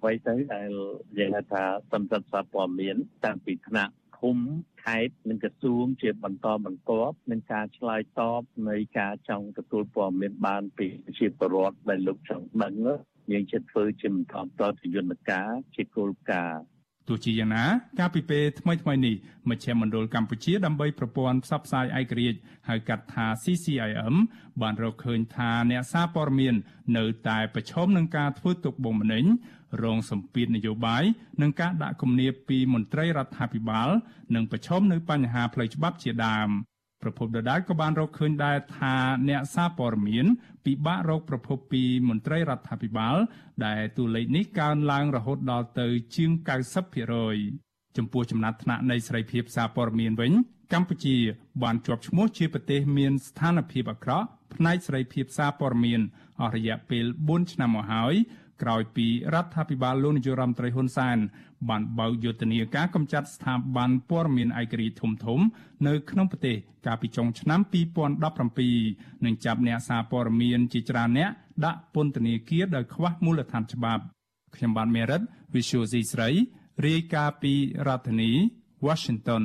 [0.00, 0.70] អ្វីទៅដែល
[1.18, 4.38] យើងហៅថាសម្រាប់សារព័ត៌មានតាំងពីថ្នាក់ឃុំ
[4.84, 10.88] ខេត្តនិងក្រសួងជាបន្តបន្ទាប់នឹងការឆ្លើយតបនៃការចង់ទទួលព័ត៌មានបានពី
[11.18, 12.74] ជាពលរដ្ឋដែលលោកចង់ដឹង
[13.32, 16.62] យើងជិតធ្វើជាបន្តបន្តយន្តការជាគោលការណ៍
[17.08, 17.64] ទោះជាយ៉ាងណា
[17.98, 19.14] កាលពីពេលថ្មីថ្មីនេះ
[19.50, 24.14] មជ្ឈមណ្ឌលកម្ពុជាដើម្បីប្រព័ន្ធផ្សព្វផ្សាយឯករាជ្យហៅកាត់ថា CCIM
[24.62, 26.54] បានរកឃើញថាអ្នកសារព័ត៌មាន
[26.96, 29.24] នៅតែប្រឈមនឹងការធ្វើទុកបុកម្នេញ
[29.82, 31.04] រងសម្ពាធនយោបាយ
[31.42, 33.88] និងការដាក់គំនាបពីមន្ត្រីរដ្ឋាភិបាល
[34.34, 36.50] និងប្រឈមនឹងបញ្ហាផ្លូវច្បាប់ជាដើម។
[37.02, 38.94] ប្រពន្ធដដែលក៏បានរកឃើញដែរថា
[39.28, 40.26] អ្នកសារព័ត៌មាន
[40.64, 43.16] ពិបាករកប្រភពពីមន្ត្រីរដ្ឋាភិបាល
[43.66, 46.30] ដែលតួលេខនេះកើនឡើងរហូតដល់ទៅជាង
[47.14, 50.32] 90%ចំពោះចំណាត់ថ្នាក់នៃសេរីភាពសារព័ត៌មានវិញ
[50.72, 51.16] កម្ពុជា
[51.62, 56.00] បានជាប់ឈ្មោះជាប្រទេសមានស្ថានភាពអាក្រក់ផ្នែកសេរីភាពសារព័ត៌មាន
[56.40, 58.14] អស់រយៈពេល4ឆ្នាំមកហើយ
[58.62, 61.18] ក្រោយពីរដ្ឋាភិបាលលោកនាយរដ្ឋមន្ត្រីហ៊ុនសែន
[61.68, 65.40] បានបើកយុទ្ធនាការកម្ចាត់ស្ថាប័នព័ត៌មានឯករាជ្យធំធំ
[65.86, 67.60] នៅក្នុងប្រទេសកាលពីចុងឆ្នាំ
[68.42, 71.30] 2017និងចាប់អ្នកសារព័ត៌មានជាច្រើនអ្នក
[71.64, 74.02] ដាក់ពន្ធនាគារដោយខ្វះមូលដ្ឋានច្បាប់
[74.56, 75.22] ខ្ញុំបានមេរិត
[75.54, 76.30] Visual C ស្រី
[76.86, 77.54] រាយការណ៍ពី
[77.86, 78.32] រដ្ឋធានី
[78.86, 79.42] Washington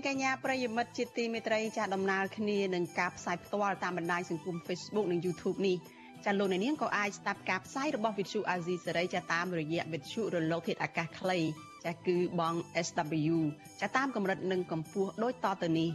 [0.00, 5.76] ងកញ្ញាប្រិយមិត្តជាទីមេត្រីចាដំណើរគ្នានឹងការផ្សាយផ្ទាល់តាមបណ្ដាញសង្គម Facebook និង YouTube នេះ
[6.24, 11.38] ចាលោកនាងក៏អាចស្ដាប់ការផ្សាយរបស់ Vithu Azizi សេរីចាតាមរយៈ Vithu រលកធាតុអាកាសខ្លី
[11.84, 12.54] ចាគឺបង
[12.86, 13.36] SW
[13.80, 15.88] ចាតាមកម្រិតនិងកម្ពស់ដូចតទៅនេះ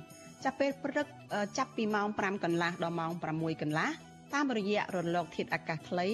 [0.43, 1.07] ចាប់ពេលព្រឹក
[1.57, 3.89] ចាប់ពីម៉ោង5កន្លះដល់ម៉ោង6កន្លះ
[4.33, 6.07] តាមរយៈរលកធាតុអាកាសខ្លី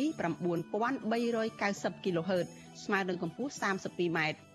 [1.00, 2.48] 9390 kHz
[2.84, 4.20] ស្មើនឹងកម្ពស់ 32m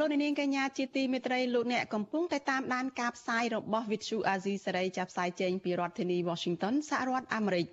[0.00, 7.66] លោកនាងកញ្ញាជាទីមេត្រីលោកអ្នកកំពុងតែតាមដានការផ្សាយរបស់ Vithu Azizi សេរីចាប់ផ្សាយចេញពីរដ្ឋធានី Washington សហរដ្ឋអាមេរិក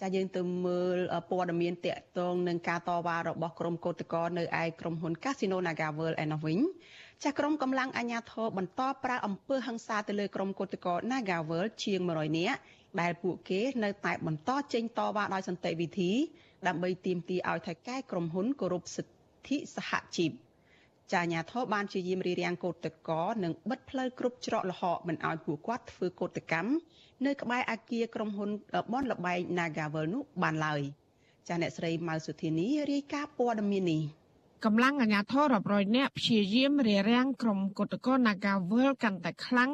[0.00, 0.98] ចាយើងទៅមើល
[1.30, 6.58] ព័ត៌មានតកតងនឹងការតវ៉ារបស់ក្រុមកោតក្រនៅឯក្រុមហ៊ុន Casino NagaWorld ឯនោះវិញ
[7.24, 12.58] ចាក្រុមកម្លាំងអាជ្ញាធរបន្តប្រើអំពើហិង្សាទៅលើក្រុមកោតក្រ NagaWorld ជាង100នាក់
[13.00, 16.12] ដែលពួកគេនៅតែបន្តចេញតវ៉ាដោយសន្តិវិធី
[16.66, 20.32] ដើម្បីទាមទារឲ្យថៃកែក្រុមហ៊ុនគោរពសិទ្ធិសហជីព។
[21.12, 23.10] ចាអាញាធរបានជាយាមរៀបរៀងកោតតក
[23.44, 26.70] និងបិទផ្លូវគ្រប់ច្រកល្ហកមិនឲ្យពួកគាត់ធ្វើកោតកម្ម
[27.26, 28.50] នៅក្បែរអគារក្រុមហ៊ុន
[28.92, 30.80] បនលបែង Nagavel នោះបានឡើយ
[31.48, 34.02] ចាអ្នកស្រីម៉ៅសុធានីរាយការណ៍ព័ត៌មាននេះ
[34.64, 39.70] កម្លាំងអាជ្ញាធររាប់រយនាក់ព្យាយាមរារាំងក្រុមគឧតកោ Nagawal កាន់តែខ្លាំង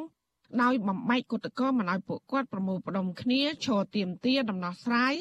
[0.63, 5.15] ដោយបំបែកគឧតកោមិនឲ្យពួកគាត់ប្រមូលផ្ដុំគ្នាឈរទៀមទាដំណោះស្រាយ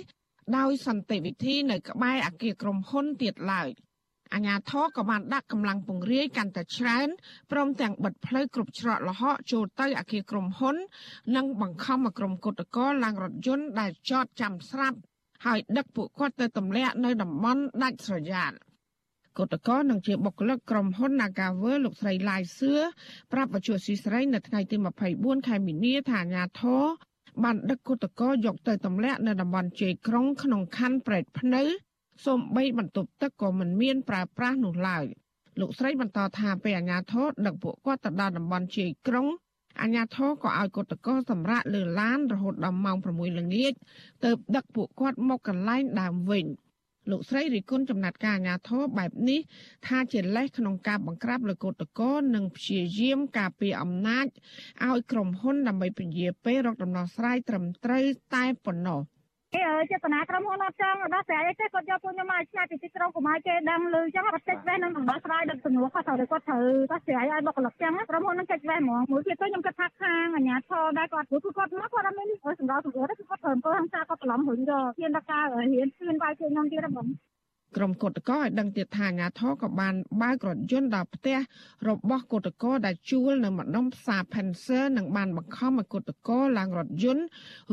[0.57, 3.69] ដោយសន្តិវិធីនៅក្បែរអគារក្រុមហ៊ុនទៀតឡើយ
[4.33, 7.07] អាញាធរក៏បានដាក់កម្លាំងពង្រាយកាន់តែច្រើន
[7.51, 10.75] ព្រមទាំងបិទផ្លូវគ្រប់ច្រកល្ហកចូលទៅអគារក្រុមហ៊ុន
[11.35, 14.97] និងបង្ខំឲ្យក្រុមគុតកោឡើងរថយន្តដែលចតចាំស្រាប់
[15.45, 18.53] ហើយដឹកពួកគាត់ទៅទម្លាក់នៅតំបន់ដាច់ស្រយាល
[19.37, 22.73] គឧតកោនឹងជាបុគ្គលិកក្រុមហ៊ុន Nagawer លោកស្រីឡាយសឿ
[23.31, 24.75] ប្រាប់បច្ចុប្បន្នស៊ីស្រីនៅថ្ងៃទី
[25.11, 26.83] 24ខែមីនាថាអាញាធរ
[27.43, 31.63] បានដឹកគឧតកោយកទៅទម្លាក់នៅតំបន់ជ័យក្រុងក្នុងខណ្ឌប្រែតភ្នៅ
[32.25, 35.05] សូម្បីបន្ទប់ទឹកក៏មិនមានប្រើប្រាស់នោះឡើយ
[35.59, 39.27] លោកស្រីបន្តថាពេលអាជ្ញាធរដឹកពួកគាត់ទៅដល់តំបន់ជ័យក្រុង
[39.81, 43.73] អាជ្ញាធរក៏ឲ្យកតកោសម្រាប់លើឡានរហូតដល់ម៉ោង6ល្ងាច
[44.23, 46.45] ទើបដឹកពួកគាត់មកកន្លែងដើមវិញ
[47.11, 49.39] លោកស្រីរិគុណចំណាត់ការអាញាធរបែបនេះ
[49.87, 54.27] ថាជាលេសក្នុងការបង្ក្រាបលើកោតកោនិងព្យាយាមការពារអំណាច
[54.85, 58.03] ឲ្យក្រុមហ៊ុនដើម្បីពន្យាពេលរកដំណោះស្រាយត្រឹមត្រូវ
[58.35, 58.99] តែប៉ុណ្ណោះ
[59.55, 72.27] គេចេតនាក្រុមហ៊ុនអត់ចង់ដោះស្រាយអីទេគាត់យកពួកខ្ញុំមកឆ្លាតពីទីក្រុងកុំឲ្យគេដឹងឮអញ្ចឹងគាត់ចេញវេះនឹងដោះស្រាយដឹកសំណួរគាត់ត្រូវគាត់ត្រូវដោះស្រាយឲ្យបុគ្គលិកអញ្ចឹងក្រុមហ៊ុននឹងចេញវេះហ្មងមួយទៀតទៅខ្ញុំគិតថាខាងអាជ្ញាធរដែរគាត់ព្រោះគាត់មកគាត់អត់មាន
[72.59, 77.07] សម្រាប់សម្រួលទេគាត់ធ្វើអំពើហិង្សាគាត់ច្រឡំរឿងយកហ៊ានដល់ការហ៊ានស្មានបាយគេខ្ញុំទៀតហ្នឹង
[77.77, 81.37] ក្រុមគឧតកោឲ្យដឹងទៀតថាអាញាធរក៏បានបើករថយន្តដល់ផ្ទះ
[81.89, 87.25] របស់គឧតកោដែលជួលនៅម្ដុំផ្សារ Penser និងបានបង្ខំឲ្យគឧតកោឡើងរថយន្ត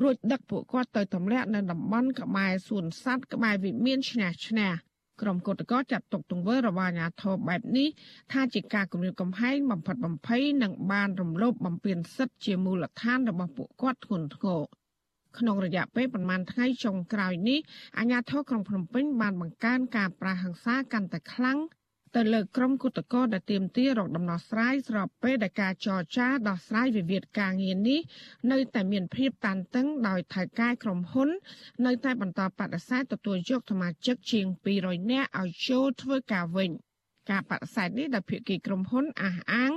[0.02, 4.72] រួចដឹកពួកគាត់ទៅទម្លាក់នៅតំបន់ក្បែរសួនសត្វក្បែរវិមានឈ្នះឈ្នះ
[5.20, 7.88] ក្រុមគឧតកោចាត់ទុកទង្វើរបស់អាញាធរបែបនេះ
[8.32, 14.60] ថាជាការគំរាមកំហែងបំផិតបំភ័យនិងបានរំលោភបំពានសិទ្ធិជាមូលដ្ឋានរបស់ពួកគាត់ធ្ងន់ធ្ងរ
[15.38, 17.58] ក្នុងរយៈពេលប្រមាណថ្ងៃចុងក្រោយនេះ
[17.98, 21.58] អាជ្ញាធរក្រុងភ្នំពេញបានបង្កើនការប្រាហិង្សាកាន់តែខ្លាំង
[22.16, 28.00] ទៅលើក្រុមគុតកោដែលទាមទាររកដំណោះស្រាយស្របពេលដែលការចរចាដោះស្រាយវិវាទការងារនេះ
[28.52, 31.28] នៅតែមានភាពតានតឹងដោយថៅកែក្រុមហ៊ុន
[31.86, 34.46] នៅតែបន្តបដិសេធទទួលយកសមាជិកជាង
[34.80, 36.70] 200នាក់ឲ្យចូលធ្វើការវិញ។
[37.30, 39.72] ការបដិសេធនេះដោយភាគីក្រុមហ៊ុនអះអាង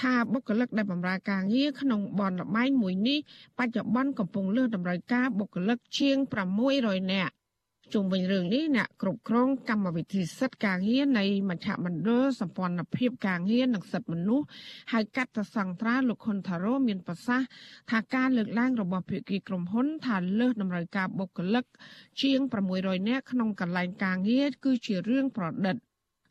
[0.00, 3.18] ថាបុគ្គលិកដែលបម្រើការងារក្នុងបនលបែងមួយនេះ
[3.58, 6.16] បច្ចុប្បន្នកំពុងលើសតម្រូវការបុគ្គលិកជាង
[6.64, 7.34] 600នាក់
[7.94, 14.46] ជុំវិញរឿងនេះអ្នកគ្រប់គ្រងកម្មវិធីសិទ្ធិការងារនៃមជ្ឈមណ្ឌលសម្ព័ន្ធភាពការងារនិងសិទ្ធិមនុស្ស
[14.92, 17.46] ហៅកាត់ទៅសង្ត្រាលោកខុនថារ៉ូមានប្រសាសន៍
[17.90, 21.64] ថាការលើកឡើងរបស់ភាគីក្រុមហ៊ុន ថាលើសតម្រូវការបុគ្គលិក
[22.22, 22.40] ជាង
[22.74, 25.76] 600នាក់ក្នុងកន្លែងការងារគឺជារឿងប្រឌិត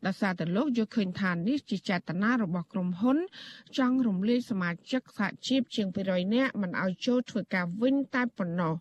[0.06, 3.18] ដោយសារតែលោកយល់ឃើញថានេះជាចេតនារបស់ក្រុមហ៊ុន
[3.78, 8.76] ចង់រំលាយសមាជិកសហជីពជាង200នាក់មិនឲ្យចូលធ្វើការវិញតែប៉ុណ្ណោះ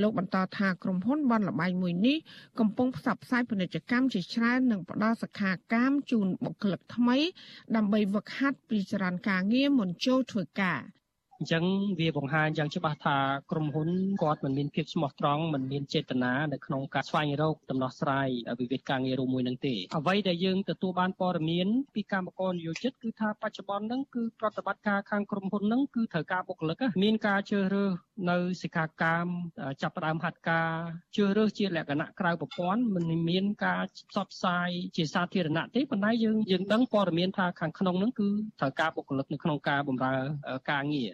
[0.00, 2.16] លោកបន្តថាក្រុមហ៊ុនបនលបែងមួយនេះ
[2.58, 7.18] កំពុងផ្សព្វផ្សាយពាណិជ្ជកម្មជាច្រើននិងផ្ដល់សក្ខាកម្មជូនបុគ្គលិកថ្មី
[7.76, 10.80] ដើម្បីវឹកហាត់ពីចរន្តការងារមុនចូលធ្វើការ។
[11.42, 11.66] អញ្ចឹង
[12.00, 13.18] វាបង្ហាញយ៉ាងច្បាស់ថា
[13.50, 13.88] ក្រុមហ៊ុន
[14.22, 18.28] គាត់មិនមានភាពស្មោះត្រង់មិនមានចេតនានៅក្នុងការស្វែងរកដំណោះស្រាយ
[18.60, 27.90] វិវាទការងាររួមមួយនឹងទេអ្វីដែលយើងទទួលបានព័ត៌មានពីកម្មករនិយោជិតគឺថាបច្ចុប្បន្នហ្នឹងគឺប្រតិបត្តិការខាងក្រុមហ៊ុនហ្នឹងគឺត្រូវការបុគ្គលិកមានការជ្រើសរើស
[28.30, 29.26] នៅសិក្ខាកាម
[29.82, 30.70] ចាប់ផ្ដើមហាត់ការ
[31.16, 38.28] ជ្រើសរើសជាលក្ខណៈក្រៅប្រព័ន្ធមិនមានការផ្សព្វផ្សាយជាសាធារណៈទេប៉ុន្តែយើងយើងដឹងព័ត៌មានថាខាងក្នុងហ្នឹងគឺ
[38.60, 40.14] ត្រូវការបុគ្គលិកនៅក្នុងការបម្រើ
[40.70, 41.12] ការងារ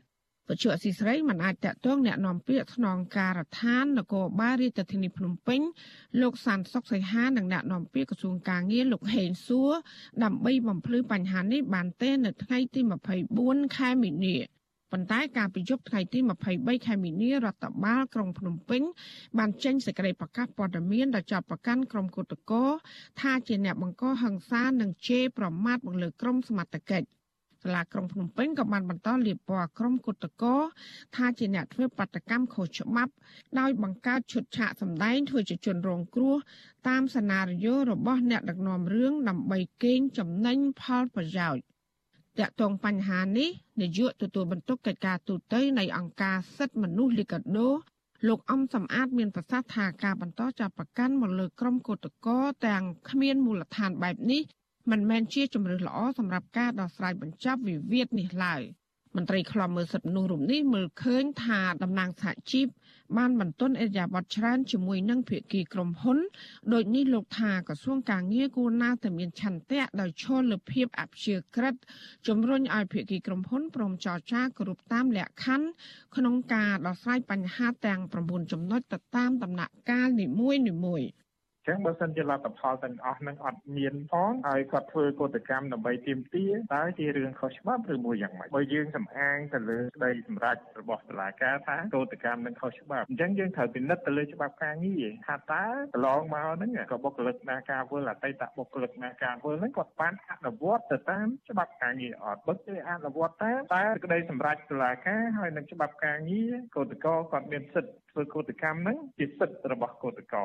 [0.49, 5.61] បច្ចុប្បន្នស៊ីស្រីមិនអាចតាក់ទងแนะនាំពាក្យថ្នងការដ្ឋាននគរបាលរាជធានីភ្នំពេញ
[6.21, 9.71] លោកសានសុកសីហានិងแนะនាំពាក្យក្រសួងការងារលោកហេងសួរ
[10.23, 12.81] ដើម្បីបំភ្លឺបញ្ហានេះបានទេនៅថ្ងៃទី
[13.29, 14.35] 24ខែមីនា
[14.91, 16.19] ប៉ុន្តែការប្រយុទ្ធថ្ងៃទី
[16.51, 18.81] 23ខែមីនារដ្ឋបាលក្រុងភ្នំពេញ
[19.37, 22.65] បានចេញសេចក្តីប្រកាសព័ត៌មានដែលចាប់ប្រកាន់ក្រុមគឧតកោ
[23.21, 27.07] ថាជាអ្នកបង្កហិង្សានិងជេរប្រមាថបង្លើក្រុមសមត្ថកិច្ច
[27.62, 30.56] សាលាក្រុងភ្នំពេញក៏បានបន្តលាបពណ៌ក្រុមគុតកោ
[31.16, 33.12] ថាជាអ្នកធ្វើបាតកម្មខុសច្បាប់
[33.58, 36.36] ដោយបង្កើតឈុតឆាកសម្ដែងធ្វើជាជនរងគ្រោះ
[36.88, 41.62] តាមសណារីយ៉ូរបស់អ្នកដឹកនាំរឿងដើម្បីកេងចំណេញផលប្រយោជន៍
[42.38, 47.68] តាក់ទងបញ្ហានេះនាយកទទួលបន្ទុកកិច្ចការទូតនៃអង្គការសិទ្ធិមនុស្សលីកាដូ
[48.28, 54.42] លោកអំសំអាតមានប្រសាសន៍ថាការបន្តចាប់ប្រកាន់មកលើក្រុមកោតកោទាំងគ្មានមូលដ្ឋានបែបនេះ
[54.90, 58.62] មិនមែនជាជំរឿនល្អសម្រាប់ការដោះស្រាយបញ្ចប់វិវាទនេះឡើយ
[59.16, 62.66] មន្ត្រីខ្លំមើលសិទ្ធិមនុស្សរូបនេះមើលឃើញថាតំណាងសហជីព
[63.16, 66.18] បានបន្ទន់អេរយាប័តច្រើនជាមួយនឹងភាគីក្រុមហ៊ុន
[66.72, 71.74] ដូចនេះលោកថាក្រសួងការងារគួរណាតែមានឆន្ទៈដោយឈលលើភាពអព្យាក្រឹត
[72.26, 75.68] ជំរុញឲ្យភាគីក្រុមហ៊ុនព្រមចរចាគ្រប់តាមលក្ខខណ្ឌ
[76.16, 81.27] ក្នុងការដោះស្រាយបញ្ហាទាំង9ចំណុចទៅតាមដំណាក់កាលនីមួយៗ
[81.68, 110.36] ចឹងបើសិនជាលទ្ធផលទាំងអស់នឹងអត់មានផងហើយគាត់ធ្វើកតកម្មដើម្បីទាមទារតើជារឿងខុសច្បាប់ឬមួយយ៉ាងម៉េចបើយើងសំអាងទៅលើក្តីសម្រេចរបស់តុលាការថាកតកម្មនឹងខុសច្បាប់អញ្ចឹងយើងត្រូវពិនិត្យទៅលើច្បាប់ការងារថាតើកន្លងមកហ្នឹងក៏បុគ្គលិកណាការវល់អតីតបុគ្គលិកណាការវល់ហ្នឹងគាត់បានអនុវត្តទៅតាមច្បាប់ការងារអត់បើគេអនុវត្តតាមតែក្តីសម្រេចតុលាការហើយនឹងច្បាប់ការងារកតកគាត់មានសិទ្ធិធ្វើកតកម្មហ្នឹងជាសិទ្ធិរបស់កតក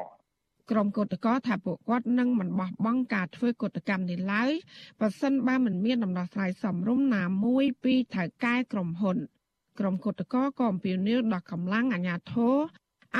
[0.71, 4.51] ក្រុមកោតក្រថាពួកគាត់នឹងមិនបោះបង់ការធ្វើកតកម្មនេះឡើយ
[4.99, 9.17] បើសិនបើមិនមានដំណោះស្រាយសមរម្យណាមួយពីថៅកែក្រុមហ៊ុន
[9.79, 12.55] ក្រុមកោតក្រក៏អំពាវនាវដល់កម្លាំងអាជ្ញាធរ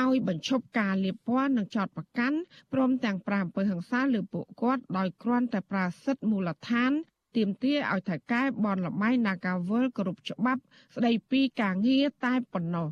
[0.02, 2.38] ឲ្យបញ្ឈប់ការលាបពណ៌និងចោតប្រកាន់
[2.72, 6.92] ព្រមទាំងប្រាអំពើហិង្សាលើពួកគាត់ដោយគ្រាន់តែប្រាសិទ្ធមូលដ្ឋាន
[7.36, 10.62] ទាមទារឲ្យថៅកែបនលបៃ Nagawal គ្រប់ច្បាប់
[10.94, 12.88] ស្ដីពីការងារតែប៉ុណ្ណោះ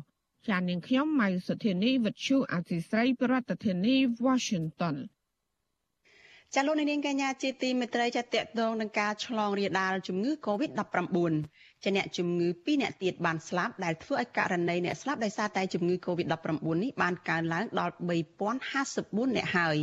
[0.47, 4.95] ចាននាងខ្ញុំម៉ៃសុធានីវិទ្យុអសីស្រីប្រធានាធិបតី Washington
[6.55, 11.17] ចាលោកនាងកញ្ញាជាទីមេត្រីចាតកតងនឹងការឆ្លងរាលដាលជំងឺ Covid-19
[11.83, 16.51] ចាអ្នកជំងឺ2អ្នកទៀតបានស្លាប់ដែលធ្វើឲ្យករណីអ្នកស្លាប់ដោយសារតែជំងឺ Covid-19
[16.83, 17.93] នេះបានកើនឡើងដល់
[18.59, 19.77] 3054អ្នកហើយ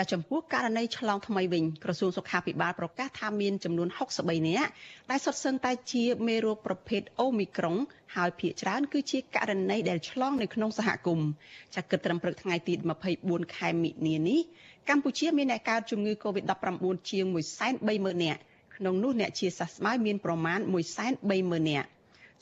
[0.02, 4.70] ាចំពោះករណីឆ្លងថ្មីវិញក្រសួងសុខាភិបាលប្រកាសថាមានចំនួន63នាក់
[5.10, 7.76] ដែលសុទ្ធសឹងតែជាមេរោគប្រភេទអូមីក្រុង
[8.16, 11.28] ហើយភាគច្រើនគឺជាករណីដែលឆ្លងនៅក្នុងសហគមន៍
[11.74, 12.74] ចាគិតត្រឹមព្រឹកថ្ងៃទី
[13.14, 14.40] 24ខែមិនិនានេះ
[14.88, 16.74] កម្ពុជាមានអ្នកកើតជំងឺ Covid-19
[17.10, 17.24] ជាង
[17.74, 18.40] 130,000នាក់
[18.76, 20.58] ក្នុងនោះអ្នកជាសះស្បើយមានប្រមាណ
[21.14, 21.88] 130,000នាក់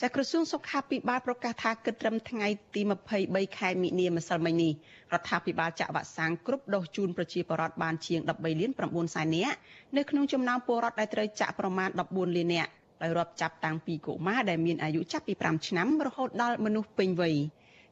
[0.02, 2.80] ចាក្រសួងសុខាភិបាលប្រកាសថាគិតត្រឹមថ្ងៃទី
[3.18, 4.72] 23ខែមិនិនាម្សិលមិញនេះ
[5.12, 9.56] រដ្ឋាភិបាលចាក់វ៉ាក់សាំងគ្រប់ដូសជូនប្រជាពលរដ្ឋបានជាង13លាន9សែននាក់
[9.96, 12.70] នៅក្នុងចំណោមពលរដ្ឋដែលត្រូវចាក់ប្រមាណ14លាននាក់
[13.02, 17.34] ដោយរាប់ចាប់តាំងពីកុមារដែលមានអាយុចាប់ពី5ឆ្នាំរហូតដល់មនុស្សពេញវ័យ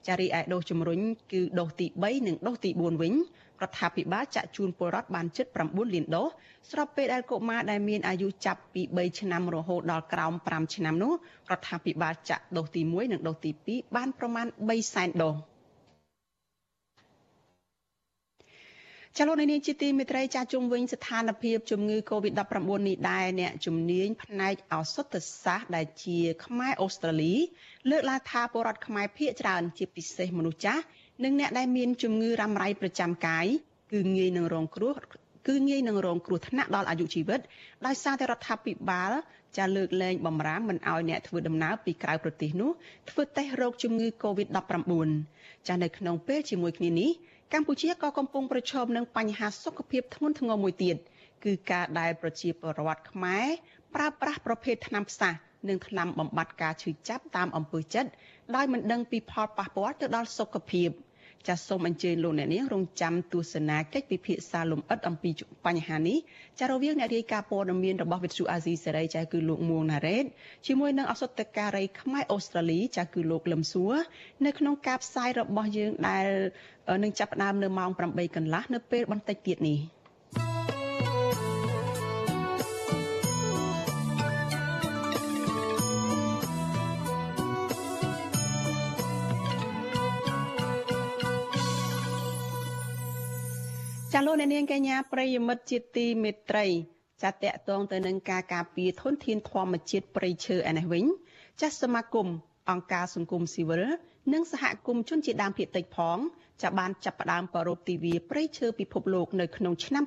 [0.06, 1.00] ចារីឯដូសជំរុញ
[1.32, 3.12] គឺដូសទី3និងដូសទី4វិញ
[3.64, 6.29] រដ្ឋាភិបាលចាក់ជូនពលរដ្ឋបានជិត9លានដូស
[6.70, 11.12] ស្របពេលដែលកុមារដែលមានអាយុចាប់ពី3ឆ្នាំរហូតដល់ក្រោម5ឆ្នាំនោះ
[11.50, 15.35] រដ្ឋាភិបាលចាក់ដូសទី1និងដូសទី2បានប្រមាណ3សែនដូស
[19.18, 22.53] ចលនានេះជាទីមេត្រីចាជុំវិញស្ថានភាពជំងឺ Covid-19
[22.88, 27.35] នេះដែរអ្នកជំនាញផ្នែកឱសថសាស្ត្រដែលជាខ្មែរអូស្ត្រាលី
[27.90, 30.83] លើកឡើងថាពលរដ្ឋខ្មែរភាគច្រើនជាពិសេសមនុស្សចាស់
[31.22, 33.46] និងអ្នកដែលមានជំងឺរ៉ាំរ៉ៃប្រចាំកាយ
[33.92, 34.94] គឺងាយនឹងរងគ្រោះ
[35.48, 37.40] គឺងាយនឹងរងគ្រោះថ្នាក់ដល់អាយុជីវិត
[37.87, 39.12] ដោយសារតែរដ្ឋាភិបាល
[39.57, 42.70] ចាលើកលែងបំរាមមិនឲ្យអ្នកធ្វើដំណើរពីក្រៅប្រទេសនោះ
[43.11, 44.92] ធ្វើតេស្តរោគជំងឺ Covid-19
[45.68, 47.11] ចានៅក្នុងពេលជាមួយគ្នានេះ
[47.53, 50.96] កម្ពុជាក៏កំពុងប្រឈមនឹងបញ្ហាសុខភាពធ្ងន់ធ្ងរមួយទៀត
[51.44, 53.46] គឺការដែលប្រជាពលរដ្ឋខ្មែរ
[53.94, 55.33] ប្រើប្រាស់ប្រភេទថ្នាំផ្សះ
[55.68, 58.11] និងថ្នាំបំបត្តិការឈឺចាប់តាមអំពើចិត្ត
[58.57, 60.90] ដោយមិនដឹងពីផលប៉ះពាល់ទៅដល់សុខភាព
[61.48, 65.30] ចាសសូមអញ្ជើញលោកអ្នកនាងរងចាំទស្សនាកិច្ចពិភាក្សាលំអិតអំពី
[65.66, 66.18] បញ្ហានេះ
[66.61, 70.24] ចារវាងអ្នករាយការណ៍ព័ត៌មានរបស់វិទ្យុអាស៊ីសេរីចាគឺលោកមួងណារ៉េត
[70.66, 73.94] ជាមួយនឹងអសតការីខ្មែរអូស្ត្រាលីចាគឺលោកលឹមសួរ
[74.44, 76.26] នៅក្នុងការផ្សាយរបស់យើងដែល
[77.02, 79.80] នឹងចាប់ផ្ដើមនៅម៉ោង8កន្លះនៅពេលបន្តិចទៀតនេះ។
[94.16, 96.66] ចាលោកអ្នកនាងកញ្ញាប្រិយមិត្តជាទីមេត្រី
[97.22, 101.05] ចាតកតងទៅនឹងការការពារធនធានធម្មជាតិព្រៃឈើឯនេះវិញ
[101.61, 102.27] ចាសមាគម
[102.70, 103.83] អង្គការសង្គមស៊ីវិល
[104.33, 106.18] និងសហគមន៍ជនជាតិដើមភាគតិចផង
[106.62, 110.05] ចាបានចាប់ផ្ដើមប្រពៃទិវាព្រៃឈើពិភពលោកនៅក្នុងឆ្នាំ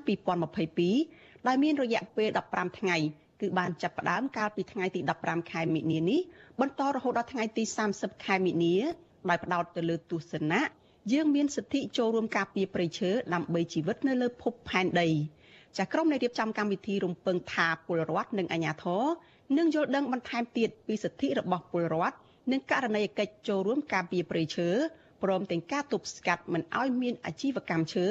[0.72, 2.98] 2022ដោយមានរយៈពេល15ថ្ងៃ
[3.42, 6.20] គឺបានចាប់ផ្ដើមកាលពីថ្ងៃទី15ខែមិនិនានេះ
[6.60, 8.76] បន្តរហូតដល់ថ្ងៃទី30ខែមិនិនា
[9.30, 10.62] ដោយផ្ដោតទៅលើទស្សនៈ
[11.14, 15.10] យើងមានសិទ្ធិចូលរួមការពារព្រៃឈើដើម្បីជីវិតនៅលើភពផែនដី
[15.78, 19.04] ចាក្រុមនៃរៀបចំកម្មវិធីរំពឹងថាពលរដ្ឋនិងអាជ្ញាធរ
[19.58, 22.18] នឹងយល់ដឹងបន្ថែមទៀតពីសិទ្ធិរបស់ពលរដ្ឋ
[22.52, 24.70] និងករណីកិច្ចចូលរួមការពារព្រៃឈើ
[25.24, 28.08] ព្រមទាំងការទប់ស្កាត់មិនឲ្យមានអាជីវកម្មឈើ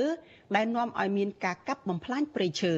[0.57, 2.75] ដែលនាំឲ្យមានការកាប់បំផ្លាញព្រៃឈើ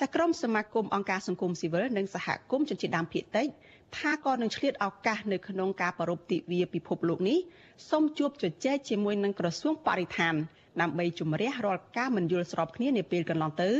[0.00, 3.48] ចាក្រុមសមាគមអង្គការសង្គមស៊ីវិលនិងសហគមន៍ជនជាតិដើមភាគតិច
[3.96, 7.38] ថាក៏នឹងឆ្លៀតឱកាសនៅក្នុងការប្រពៃទិវាពិភពលោកនេះ
[7.88, 10.34] សូមជួបជជែកជាមួយនឹងក្រសួងបរិស្ថាន
[10.80, 13.70] ដើម្បីជំរះរាល់ការមិនយល់ស្របគ្នានាពេលកន្លងទៅ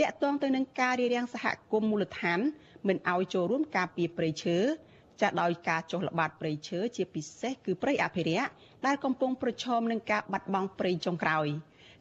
[0.00, 2.40] តាក់ទងទៅនឹងការរារាំងសហគមន៍មូលដ្ឋាន
[2.88, 4.56] មិនឲ្យចូលរួមការពារព្រៃឈើ
[5.20, 8.48] ចាស់ដោយការចុះល្បាតព្រៃឈើជាពិសេសគឺព្រៃអភិរក្ស
[8.86, 11.46] ដែលកំពុងប្រឈមនឹងការបាត់បង់ព្រៃចុងក្រោយ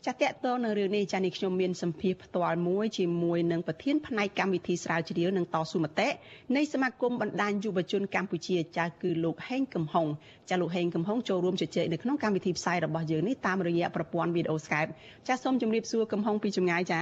[0.08, 6.08] ចាតកតនៅរឿងនេះចានេះខ្ញុំមានសម្ភារផ្ទាល់មួយជាមួយនឹងប្រធានផ្នែកកម្មវិធីស្រាវជ្រាវនិងតស៊ូមតិ
[6.56, 10.08] នៃសមាគមបណ្ដាញយុវជនកម្ពុជាចាគឺលោកហេងកំហុង
[10.50, 14.92] ចាលោកហេងកំហុងចូលរួមជជែកនៅក្នុងកម្មវិធីផ្សាយរបស់យើងនេះតាមរយៈប្រព័ន្ធវីដេអូ Skype
[15.28, 17.02] ចាសូមជម្រាបសួរកំហុងពីចម្ងាយចា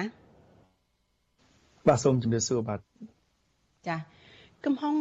[1.87, 2.79] បាទសូមជម្រាបសួរបាទ
[3.87, 4.18] ចា
[4.65, 4.95] កំហុង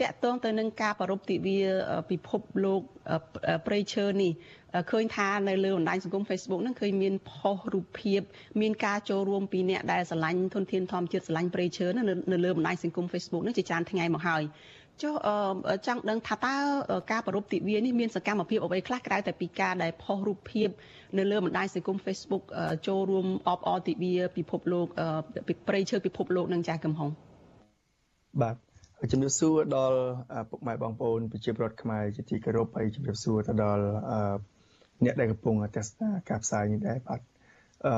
[0.00, 1.58] តកតងទៅនឹងការប្រពៃទិវា
[2.10, 2.80] ពិភពលោក
[3.66, 4.32] ប្រៃឈើនេះ
[4.90, 8.20] ឃើញថានៅលើបណ្ដាញសង្គម Facebook ហ្នឹងឃើញមានផុសរូបភាព
[8.60, 11.86] មានការចូលរួមពីអ្នកដែលស្រឡាញ់ធនធានធម្មជាតិស្រឡាញ់ប្រៃឈើ
[12.32, 14.42] នៅលើបណ្ដាញសង្គម Facebook ហ្នឹងជាច្រើនថ្ងៃមកហើយ
[15.02, 15.14] ចុះ
[15.86, 16.56] ចង់ដឹងថាតើ
[17.12, 20.68] ការប្រពៃទិវានេះមានសកម្មភាពអ្វីខ្លះក្រៅតែពីការដែលផុសរូបភាព
[21.18, 22.44] នៅលើបណ្ដាញសង្គម Facebook
[22.86, 24.86] ចូលរួមអបអរទិវាពិភពលោក
[25.68, 27.10] ប្រៃឈើពិភពលោកនឹងចាស់កំហុង
[28.42, 28.56] បាទ
[29.10, 30.00] ជំរាបសួរដល់
[30.50, 33.84] ពុកម៉ែបងប្អូនប្រជាពលរដ្ឋខ្មែរជាទីគោរពហើយជំរាបសួរទៅដល់
[35.04, 37.20] អ្នកដែលកំពុងទស្សនាការផ្សាយនេះដែរបាទ
[37.86, 37.94] អឺ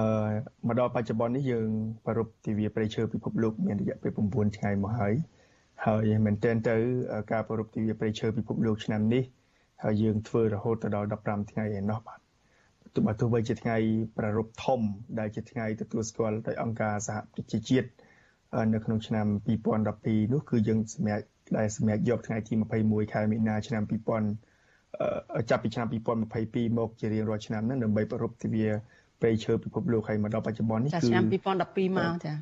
[0.67, 1.69] មកដល់បច្ចុប្បន្ននេះយើង
[2.07, 5.15] ប្រពៃទិវាប្រៃឈើពិភពលោកមានរយៈពេល9ថ្ងៃមកហើយ
[5.87, 6.77] ហើយមែនទែនទៅ
[7.33, 9.25] ការប្រពៃទិវាប្រៃឈើពិភពលោកឆ្នាំនេះ
[9.83, 12.21] ហើយយើងធ្វើរហូតទៅដល់15ថ្ងៃឯណោះបាទ
[12.95, 13.77] ទោះបើទោះបីជាថ្ងៃ
[14.17, 14.81] ប្រារព្ធធំ
[15.19, 17.89] ដែលជាថ្ងៃទទួលស្គាល់ដោយអង្គការសហប្រជាជាតិ
[18.75, 19.27] នៅក្នុងឆ្នាំ
[19.77, 21.25] 2012នោះគឺយើងសម្រាប់
[21.57, 25.87] ដែលសម្រាប់យកថ្ងៃទី21ខែមីនាឆ្នាំ2000ចាប់ពីឆ្នាំ
[26.33, 28.67] 2022មកជារៀងរាល់ឆ្នាំហ្នឹងដើម្បីប្រពៃទិវា
[29.21, 32.33] ព្រៃឈើពិភពលោកហើយមកដល់បច្ចុប្បន្ននេះគឺឆ្នាំ2012មកចា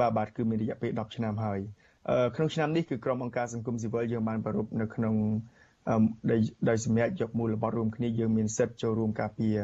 [0.00, 1.58] បាទបាទគឺមានរយៈពេល10ឆ្នាំហើយ
[2.36, 5.14] ក្នុងឆ្នាំនេះគឺក្រុមអង្គការសង្គមស៊ីវិលយើងបានប្រពៃនៅក្នុង
[6.68, 9.54] ដោយសម្រាប់យកមូលបត់រួមគ្នាយើងមានសិទ្ធិចូលរួមការពារ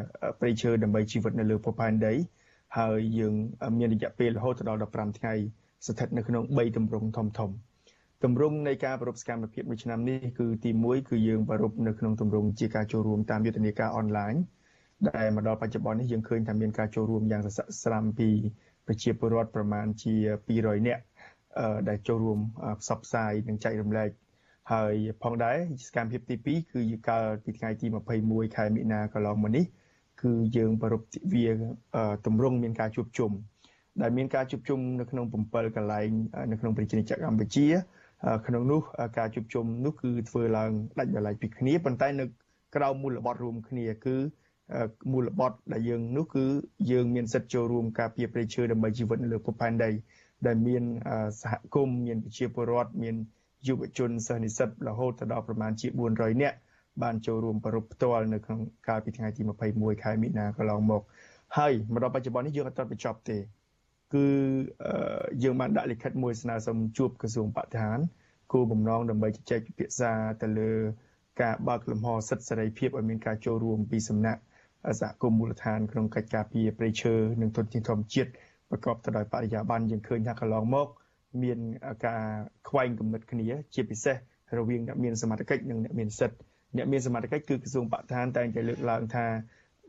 [0.40, 2.14] ព្រៃឈើដើម្បីជីវិតនៅលើភពផែនដី
[2.78, 3.34] ហើយយើង
[3.78, 5.34] មានរយៈពេលរហូតដល់15ថ្ងៃ
[5.86, 7.50] ស្ថិតនៅក្នុង3ទម្រង់ធំធំ
[8.24, 14.34] ទម្រង់នៃការប្រពៃសកម្មភាពមួយឆ្នាំនេះគឺទី1គឺយើងប្រពៃនៅក្នុងទម្រង់ជាការចូលរួមតាមយុទ្ធនាការអនឡាញ
[15.10, 18.28] ដែលមកដល់បច្ចុប្បន្ននេះយើងឃើញថាមានការចូលរួមយ៉ាងសស្រាក់ស្រាំពី
[18.86, 20.14] ប្រជាពលរដ្ឋប្រមាណជា
[20.54, 21.02] 200នាក់
[21.88, 22.38] ដែលចូលរួម
[22.80, 24.10] ផ្សព្វផ្សាយនិងចែករំលែក
[24.72, 27.86] ហើយផងដែរសកម្មភាពទី2គឺកាលពីថ្ងៃទី
[28.22, 29.64] 21ខែមិនិនាកន្លងមកនេះ
[30.22, 31.48] គឺយើងប្រពៃវា
[32.26, 33.30] តម្រង់មានការជួបជុំ
[34.02, 36.08] ដែលមានការជួបជុំនៅក្នុង7កន្លែង
[36.50, 37.66] នៅក្នុងប្រជាជាតិកម្ពុជា
[38.46, 38.80] ក្នុងនោះ
[39.18, 42.24] ការជួបជុំនោះគឺធ្វើឡើងដាច់ដោយឡែកពីគ្នាប៉ុន្តែនៅ
[42.74, 44.16] ក្រៅមូលបត់រួមគ្នាគឺ
[45.12, 46.44] មូលបត់ដែលយើងនោះគឺ
[46.90, 49.90] យើងមានសិទ្ធិចូលរួមការពារព្រៃឈើដើម្បីជីវិតនៅលើភពផែនដី
[50.46, 50.82] ដែលមាន
[51.42, 53.14] សហគមន៍មានប្រជាពលរដ្ឋមាន
[53.68, 56.56] យុវជនសិស្សនិស្សិតរហូតដល់ប្រមាណជា400នាក់
[57.02, 61.02] បានចូលរួមប្រពៃផ្ទាល់នៅក្នុងកាលពីថ្ងៃទី21ខែមិនិនាកន្លងមក
[61.56, 63.38] ហើយមកដល់បច្ចុប្បន្ននេះយើងអត់ទាន់បញ្ចប់ទេ
[64.14, 64.26] គឺ
[65.42, 67.98] យើងបានដាក់លិខិតមួយស្នើសុំជួបក្រសួងបរិស្ថាន
[68.52, 70.70] គោលបំណងដើម្បីជជែកពិភាក្សាទៅលើ
[71.42, 74.40] ការបើកលំហសិទ្ធិសេរីភាពឲ្យមានការចូលរួមពីសំណាក់
[75.00, 78.30] សហគមន៍មូលដ្ឋានក្នុងកិច្ចការពារព្រៃឈើនិងធនធានធម្មជាតិ
[78.70, 80.88] ប្រកបទៅដោយបរិយាបន្នយើងឃើញថាកន្លងមក
[81.42, 81.58] មាន
[82.06, 82.22] ការ
[82.68, 84.16] ខ្វែងគំនិតគ្នា ជាពិសេស
[84.58, 86.38] រវាងអ្នកមានសមត្ថកិច្ចនិងអ្នកមានសិទ្ធិ
[86.76, 89.26] អ្នកមានសមត្ថកិច្ចគឺក្រសួងបរិស្ថានតែងតែលើកឡើងថា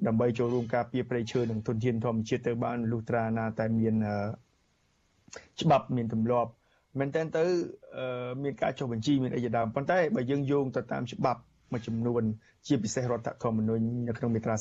[0.08, 3.96] ដើម្បីចូលរួមការពារព្រៃឈើនិងធនធានធម្មជាតិទៅបានលុះត្រាណាតែមាន
[5.62, 6.52] ច្បាប់មានទម្លាប់
[7.00, 7.44] មែនតើទៅ
[8.44, 12.24] មានការចុះបញ្ជីមានអីជាដើមប៉ុន្តែបើយើងយោងទៅតាមច្បាប់មួយចំនួន
[12.68, 14.56] ជាពិសេសរដ្ឋធម្មនុញ្ញនៅក្នុងមាត្រា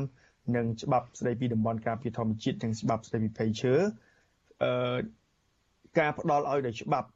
[0.00, 3.74] 35និងច្បាប់ស្តីពីតំបន់ការពារធម្មជាតិនិងច្បាប់ស្តីពីព្រៃឈើ
[4.62, 4.98] អឺ
[5.98, 7.08] ការផ្ដល់ឲ្យដោយច្បាប់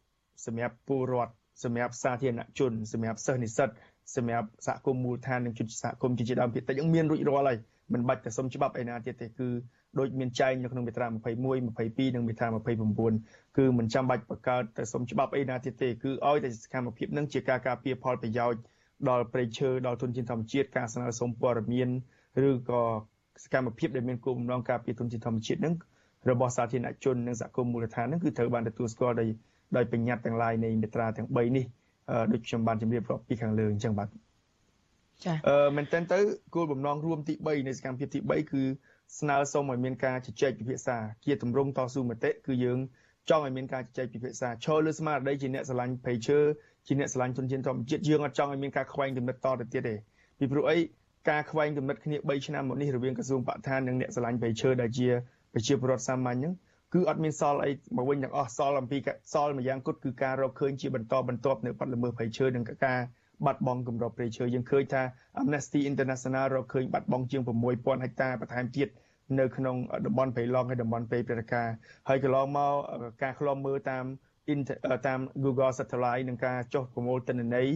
[0.47, 1.35] សម្រាប់ពលរដ្ឋ
[1.65, 3.71] សម្រាប់សាធារណជនសម្រាប់សិស្សនិស្សិត
[4.17, 7.59] សម្រាប់សហគមន៍មូលដ្ឋាននិងជនសហគមន៍ជាដើមភាគតិចនឹងមានរួចរាល់ហើយ
[7.93, 9.49] មិនបាច់តែសុំច្បាប់ឯណាទៀតទេគឺ
[9.99, 12.49] ដូចមានចែងនៅក្នុងមាត្រា21 22និងមាត្រា
[13.03, 18.61] 29គឺមិនចាំបាច់បង្កើតតែសុំច្បាប់អីណាទៀតទេគឺឲ្យតែសកម្មភាពនឹងជាការការពារផលប្រយោជន៍
[19.09, 21.89] ដល់ប្រៃឈើដល់ទុនធានធម្មជាតិការស្នើសុំព័ត៌មាន
[22.49, 22.83] ឬក៏
[23.45, 25.75] សកម្មភាពដែលមានគោលបំណងការពារទុនធានធម្មជាតិនឹង
[26.31, 29.29] របស់សាធារណជននិងសហគមន៍មូលដ្ឋាននឹងគឺត្រូវបានទទួលស្គាល់ដោយ
[29.77, 31.65] ដោយបញ្ញត្តិទាំងឡាយនៃមាត្រាទាំង3នេះ
[32.33, 34.09] ដូចខ្ញុំបានជម្រាបរាប់ពីខាងលើអញ្ចឹងបាទ
[35.25, 36.19] ចាអឺមែនតើទៅ
[36.55, 38.63] គោលបំណងរួមទី3នៃសកម្មភាពទី3គឺ
[39.19, 42.79] ស្នើសុំឲ្យមានការជជែកពិភាក្សាជាទម្រង់តស៊ូមតិគឺយើង
[43.31, 46.39] ចង់ឲ្យមានការជជែកពិភាក្សាឈរលើស្មារតីជាអ្នកស្រឡាញ់ភ័យឈើ
[46.87, 49.95] ជាអ្នកស្រឡាញ់ជនជាតិធម្មជាតិយើងអត់ចង់ឲ្យមានការខ្វែងគំនិតតទៅទៀតទេ
[50.39, 50.79] ពីព្រោះអី
[51.31, 55.09] ការខ្វែងគំនិតគ្នា3ឆ្នាំមកនេះរវាងក្រសួងបរិស្ថាននិងអ្នកស្រឡាញ់ភ័យឈើដែលជា
[55.53, 56.53] ប្រជាពលរដ្ឋសាមញ្ញហ្នឹង
[56.93, 58.99] គឺអត់មានសល់អីមកវិញទាំងអស់សល់អំពី
[59.33, 63.01] សល់មួយយ៉ាងគត់គឺការរកឃើញជាបន្តបន្ទាប់នៅបាត់ល្មើសព្រៃឈើនិងការ
[63.47, 65.03] បាត់បង់គម្របព្រៃឈើយើងឃើញថា
[65.41, 68.89] Amnesty International រកឃើញបាត់បង់ជាង6000ហិកតាបន្ថែមទៀត
[69.41, 69.77] នៅក្នុង
[70.07, 71.69] តំបន់ព្រៃឡង់ហើយតំបន់ព្រៃព្រឹត្តិការ
[72.09, 72.73] ហើយកន្លងមក
[73.23, 74.05] ការឃ្លាំមើលតាម
[75.07, 77.69] តាម Google Satellite និងការចុះប្រមូលទិន្នន័យ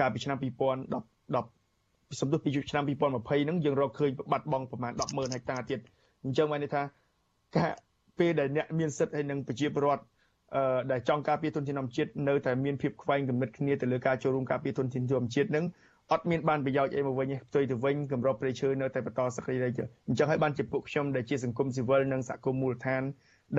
[0.00, 2.90] កាលពីឆ្នាំ2017សំដៅពីឆ្នាំ2020
[3.28, 5.80] ហ្នឹងយើងរកឃើញបាត់បង់ប្រមាណ100,000ហិកតាទៀត
[6.24, 6.82] អញ្ចឹងបានន័យថា
[7.56, 7.72] ការ
[8.18, 10.02] ពេលដែលអ្នកមានសិទ្ធិហើយនឹងប្រជាពលរដ្ឋ
[10.56, 15.64] អឺដែលចង់ការពារទុនធានធម្មជាតិនៅតែមានភាពខ្វែងគំនិតគ្នាទៅលើការចូលរួមការពារទុនធានធម្មជាតិនឹង
[16.12, 23.02] អត់មានបានប្រយោជន៍អីមកវិញទេផ្ទុយទៅវិញកម្របព្រៃឈើនៅតែបន្តសក្តិរីអញ្ចឹងហើយបានជាពួកខ្ញុំដែលជាសង្គមស៊ីវិលនិងសហគមន៍មូលដ្ឋាន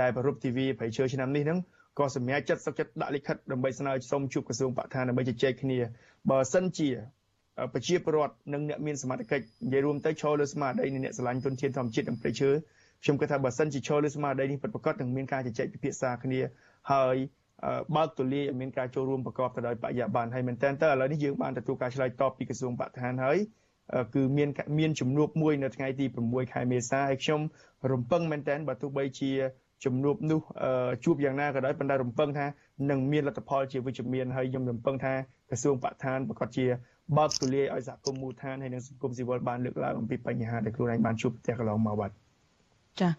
[0.02, 1.60] ដែលប្រពៃ TV ព្រៃឈើឆ្នាំនេះហ្នឹង
[2.00, 5.78] ក៏សម្រាប់ចិត្តសុខចិត្តដាក់លិខិតដើម្បីស្នើសុំជួបក្រសួងបរិស្ថានដើម្បីជជែកគ្នា
[6.32, 6.90] បើសិនជា
[7.74, 12.50] ប្រជាពលរដ្ឋនិងអ្នកមានសមត្ថកិច្ចនិយាយរួមទៅឈរលើស្មារតីនៃអ្នកស្រឡាញ់ទុនធានធម្មជាតិនិងព្រៃឈើ
[13.04, 16.40] ខ្ញុំគិតថាបើសិនជាឈរលើស្មារតីនេះពិតប្រាកដនឹងមានការជជែកពិភាក្សាគ្នា
[16.92, 17.16] ហើយ
[17.96, 23.38] បើកទូលាយឲ្យមានការចូលរួមប្រកបទៅដោយបរិយាបន្នហើយមែនតើឥឡូវនេះយើងបានទទួលការឆ្លើយតបពីក្រសួងបរិស្ថានហើយ
[24.16, 24.50] គឺមាន
[24.80, 27.42] មានជំនួបមួយនៅថ្ងៃទី6ខែមេសាហើយខ្ញុំ
[27.92, 29.32] រំពឹងមែនតើបើទោះបីជា
[29.86, 30.42] ជំនួបនោះ
[31.06, 32.46] ជួបយ៉ាងណាក៏ដោយប៉ុន្តែរំពឹងថា
[32.90, 35.14] នឹងមានលទ្ធផលជាវិជ្ជមានហើយខ្ញុំរំពឹងថា
[35.50, 36.66] ក្រសួងបរិស្ថានប្រកាសជា
[37.18, 42.12] បើកទូលាយឲ្យសហគមន៍មូលដ្ឋានហើយនិងសង្គមស៊ីវិលបានលើកឡើងអំពីបញ្ហាដែលខ្លួនឯងបានជួបប្រទះកន្លងមកបាទ
[43.02, 43.10] ចា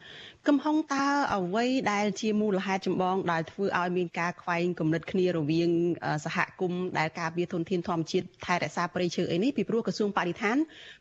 [0.48, 5.70] កំហុងតើអ្វីដែលជាមូលហេតុចម្បងដែលធ្វើឲ្យមានការខ្វែងគំនិតគ្នារវាង
[6.24, 10.56] សហគមន៍ដែលការពារធនធានធម្មជាតិថែរក្សាព្រៃឈើអីនេះពីព្រោះក្រសួងបរិស្ថាន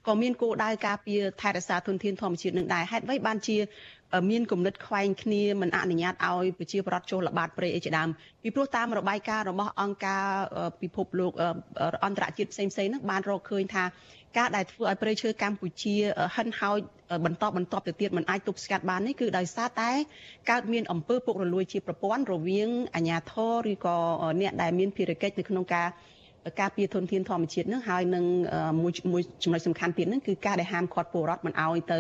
[0.07, 3.57] ក៏មានគោលដៅការពារថែរក្សាធនធានធម្មជាតិនឹងដែរហេតុអ្វីបានជា
[4.31, 8.09] មានគំនិតខ្វែងគ្នាមិនអនុញ្ញាតឲ្យប្រជាប្រដ្ឋចូលល្បាតព្រៃអីជាដើម
[8.43, 10.25] ពីព្រោះតាមរបាយការណ៍របស់អង្គការ
[10.81, 11.31] ពិភពលោក
[12.05, 13.83] អន្តរជាតិផ្សេងៗហ្នឹងបានរកឃើញថា
[14.37, 15.95] ការដែលធ្វើឲ្យព្រៃឈើកម្ពុជា
[16.35, 16.79] ហិនហោច
[17.25, 19.91] បន្តបន្តទៅទៀតមិនអាចទប់ស្កាត់បាននេះគឺដោយសារតែ
[20.51, 23.97] កើតមានអំពើពុករលួយជាប្រព័ន្ធរវាងអាជ្ញាធរឬក៏
[24.41, 25.87] អ្នកដែលមានភារកិច្ចនៅក្នុងការ
[26.61, 28.25] ការពារធនធានធម្មជាតិនឹងហើយនឹង
[28.81, 31.99] មួយមួយចំណុចសំខាន់ទៀតហ្នឹងគឺការដែលហាមឃាត់ពលរដ្ឋមិនឲ្យទៅ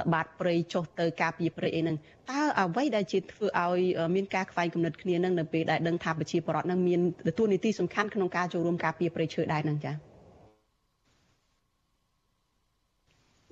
[0.00, 1.96] ល្បាតព្រៃចុះទៅការពារព្រៃអីហ្នឹង
[2.30, 3.80] តើអ្វីដែលជាធ្វើឲ្យ
[4.14, 10.13] មានការខ្វែងគំនិតគ្នានឹងនៅពេលដែលដឹងថាប្រជាពលរដ្ឋនឹងមានទទួលនីតិសំខាន់ក្នុងការចូលរួមការពារព្រៃឈើដែរហ្នឹងចា៎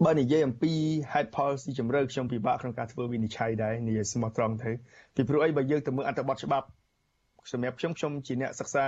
[0.07, 0.73] បើនិយាយអំពី
[1.13, 4.71] ហេតុផលស៊ីជម្រៅខ្ញុំពិបាកក្នុងការធ្វើវិនិច្ឆ័យដែរនិយាយស្មោះត្រង់ទៅ
[5.15, 6.67] ពីព្រោះអីបើយើងទៅមើលអត្ថបទច្បាប់
[7.53, 8.85] សម្រាប់ខ្ញុំខ្ញុំជាអ្នកសិក្សា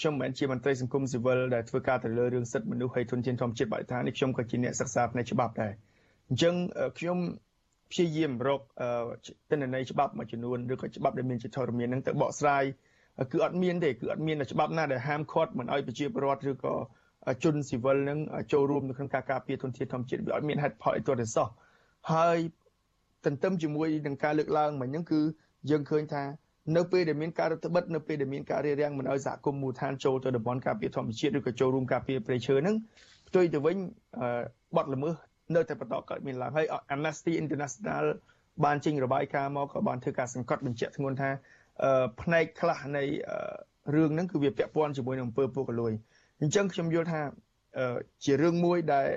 [0.00, 5.72] ខ្ញុំមិនមែនជាមន្ត្រីសង្គមស៊ីវិលដែលធ្វើការទៅលើរឿងសិទ្ធិមនុស្សហើយទុនធានធម្មជាតិបរិស្ថាននេះខ្ញុំក៏ជាអ្នកសិក្សាផ្នែកច្បាប់ដែរ
[6.28, 6.54] អញ្ចឹង
[6.98, 7.18] ខ្ញុំ
[7.90, 8.60] ព្យាយាមរក
[9.50, 12.64] ទិន្នន័យច្បាប់មួយចំនួនឬក៏ច្បាប់ដែលមានជាធរមានហ្នឹងទៅបកស្រាយ
[13.32, 16.74] គឺអត់មានទេគឺអត់មានច្បាប់ណាដែលហាមឃាត់មិនឲ្យប្រជាពលរដ្ឋឬក៏
[17.42, 18.18] ជនស៊ីវិលនឹង
[18.52, 21.48] ចូលរួមនៅក្នុងការការពារធនធានធម្មជាតិវាអត់មានហេតុផលអីទាល់តែសោះ
[22.12, 22.38] ហើយ
[23.26, 25.20] ទន្ទឹមជាមួយនឹងការលើកឡើងមិញហ្នឹងគឺ
[25.70, 26.24] យើងឃើញថា
[26.76, 32.76] នៅពេលដែលមានការរដ្ឋបិទនៅពេលដែលមានការរារាំងមិនឲ្យសហគមន៍មូលដ្ឋានចូលទៅតំបន់ការពារធម្មជាតិឬក៏ចូលរួមការពារព្រៃឈើហ្នឹង
[33.28, 33.76] ផ្ទុយទៅវិញ
[34.76, 35.14] បទល្មើស
[35.54, 38.04] នៅតែបន្តកើតមានឡើងហើយ Amnesty International
[38.64, 41.30] បានចេញរបាយការណ៍មកក៏បានធ្វើការសង្កត់បញ្ជាក់ធ្ងន់ថា
[42.22, 43.04] ផ្នែកខ្លះនៃ
[43.94, 45.92] រឿងហ្នឹងគឺវាពាក់ព័ន្ធជាមួយនឹងអំពើពុករលួយ
[46.42, 47.20] អញ្ចឹងខ្ញុំយល់ថា
[48.24, 49.08] ជារឿងមួយដែល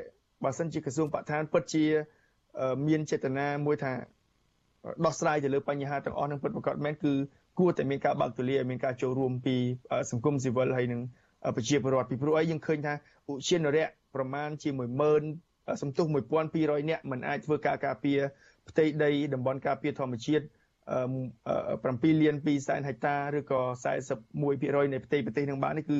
[0.43, 1.85] បើសិនជាក្រសួងបរិស្ថានពិតជា
[2.87, 3.93] មានចេតនាមួយថា
[5.05, 7.13] ដោះស្រាយទៅលើបញ្ហាទាំងអស់នឹងពិតប្រាកដមែនគឺ
[7.59, 9.55] គួរតែមានការបើកទូលាយឲ្យមានការចូលរួមពី
[10.11, 11.01] សង្គមស៊ីវិលហើយនឹង
[11.55, 12.93] ប្រជាពលរដ្ឋពីព្រោះអីយើងឃើញថា
[13.29, 14.69] ឧឈានរៈប្រមាណជា
[15.25, 16.05] 10000សំទុះ
[16.47, 18.19] 1200នាក់មិនអាចធ្វើការការពារ
[18.69, 23.61] ផ្ទៃដីតំបន់ការពារធម្មជាតិ7លាន2សែនហិកតាឬក៏
[24.27, 25.97] 41%នៃផ្ទៃប្រទេសនឹងបាននេះគឺ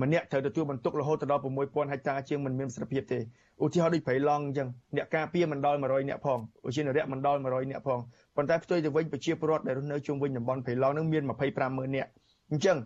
[0.00, 3.18] ម្នាក់ត្រូវទទួលបន្ទុករហូតដល់6000ហិកតាជាងមិនមានប្រសិទ្ធភាពទេ
[3.64, 7.98] ឧទាហរណ៍ដូចព្រៃឡង់អញ្ចឹងអ្នកការពារមិនដល់100អ្នកផងឧជានរៈមិនដល់100អ្នកផង
[8.36, 12.06] ប៉ុន្តែផ្ទុយទៅវិញប្រជាពលរដ្ឋដែលរស់នៅជុំវិញតំបន់ព្រៃឡង់នឹងមាន250,000អ្នក
[12.50, 12.76] អញ្ចឹង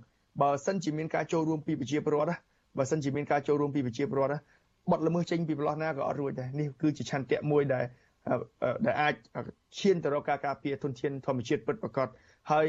[0.42, 2.36] បើសិនជាមានការចូលរួមពីប្រជាពលរដ្ឋ
[2.78, 4.40] បើសិនជាមានការចូលរួមពីប្រជាពលរដ្ឋ
[4.90, 7.84] បត់ល្មើសចេញពីប្រឡោះណាក៏អត់រួចដែរនេះគឺជាឆន្ទៈមួយដែល
[8.86, 9.14] ដែលអាច
[9.78, 12.08] ឈានទៅរកការការពារធនធានធម្មជាតិពិតប្រាកដ
[12.52, 12.66] ហើយ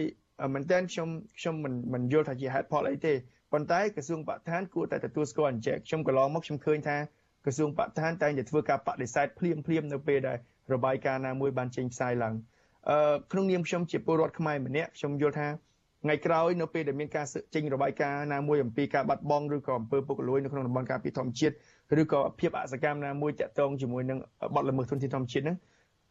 [0.53, 1.09] មែនតើខ្ញុំ
[1.39, 3.13] ខ្ញុំមិនមិនយល់ថាជាហេតុផលអីទេ
[3.53, 6.97] ប៉ុន្តែក្រសួងបរិស្ថានគួរតែទទួលស្គាល់អញ្ចឹងខ្ញុំកន្លងមកខ្ញុំឃើញថា
[7.45, 10.37] ក្រសួងបរិស្ថានតែងតែធ្វើការបដិសេធភ្លាមភ្លាមនៅពេលដែល
[10.73, 12.35] របាយការណ៍ណាមួយបានចេញផ្សាយឡើង
[12.89, 15.47] អឺក្នុងនាមខ្ញុំជាពលរដ្ឋខ្មែរម្នាក់ខ្ញុំយល់ថា
[16.03, 17.25] ថ្ងៃក្រោយនៅពេលដែលមានការ
[17.55, 21.55] ចេញរបាយការណ៍ណាមួយអំពីការបាត់បង់ឬក៏អំពើពុករលួយនៅក្នុងតំបន់ការពារធម្មជាតិ
[22.01, 24.19] ឬក៏ភាពអសកម្មណាមួយតាក់ទងជាមួយនឹង
[24.55, 25.57] បទល្មើសធនធានធម្មជាតិហ្នឹង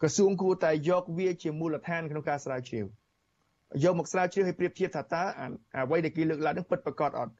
[0.03, 2.85] ក្រសួងគួរតែយកវាជាមូលដ្ឋានក្នុងការស្រាវជ្រាវ
[3.85, 5.23] យកមកស្រាវជ្រាវឲ្យប្រៀបធៀបថាតើ
[5.77, 7.33] អ្វីដែលគេលើកឡើងនឹងពិតប្រាកដអត់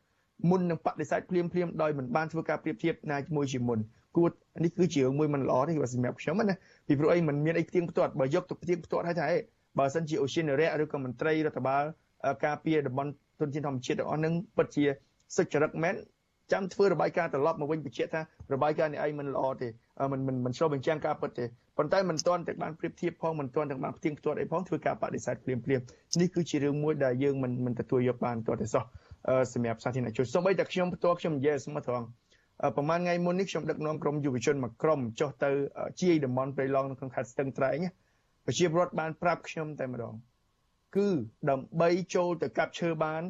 [0.49, 3.79] មុននឹងបដិសេធភ្លាមភ្លាមដោយមិនបានធ្វើការប្រៀបធៀបណាជាមួយជាមុន
[4.17, 4.31] គួរ
[4.65, 6.55] នេះគឺជារឿងមួយមិនល្អទេសម្រាប់ខ្ញុំណា
[6.87, 9.39] ពីព្រោះអីមិនមានអីផ្ទៀងផ្ទាត់បើយកទៅផ្ទៀងផ្ទាត់ហើយថាអេ
[9.79, 11.85] បើសិនជាអូសៀនរៈឬក៏មន្ត្រីរដ្ឋបាល
[12.45, 13.11] ការពារតំបន់
[13.41, 14.85] ទុនធានធម្មជាតិទាំងអស់នឹងពិតជា
[15.37, 15.95] សុចរិតមែន
[16.53, 18.21] ចាំធ្វើរបាយការណ៍ត្រឡប់មកវិញបញ្ជាក់ថា
[18.55, 19.69] របាយការណ៍នេះឯងមិនល្អទេ
[20.13, 21.45] មិនមិនមិនឆ្លុះបញ្ចាំងការពិតទេ
[21.79, 25.81] ប៉ុន្តែមិនទាន់តែបានប្រៀបធៀបផងមិនទាន់ទាំងបានផ្ទៀងផ្ទាត់អីផងធ្វើការបដិសេធភ្លាមភ្លាម
[26.21, 28.85] នេះគឺជារឿងមួយដែលយើងមិនមិនទទួលយកបានទាល់តែសោះ
[29.53, 32.07] សម្រាប់សាធារណជនសូម្បីតែខ្ញុំផ្ទាល់ខ្ញុំនិយាយស្មោះត្រង់
[32.77, 35.51] ប្រហែលថ្ងៃមុននេះខ្ញុំដឹកនាំក្រុមយុវជនមួយក្រុមចុះទៅ
[36.01, 37.79] ជាយតំបន់ព្រៃឡង់នៅក្នុងខេត្តស្ទឹងត្រែង
[38.47, 40.15] ប្រជាពលរដ្ឋបានប្រាប់ខ្ញុំតែម្ដង
[40.97, 41.09] គឺ
[41.51, 43.23] ដើម្បីចូលទៅកាប់ឈើបាន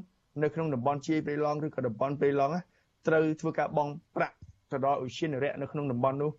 [0.43, 2.55] នៅក្នុងតំបន់ជាយព្រៃឡង់ឬក៏តំបន់ព្រៃឡង់
[3.07, 4.35] ត្រូវធ្វើការបង់ប្រាក់
[4.73, 6.31] ទៅដល់ឧស្សាហរៈនៅក្នុងតំបន់នោះ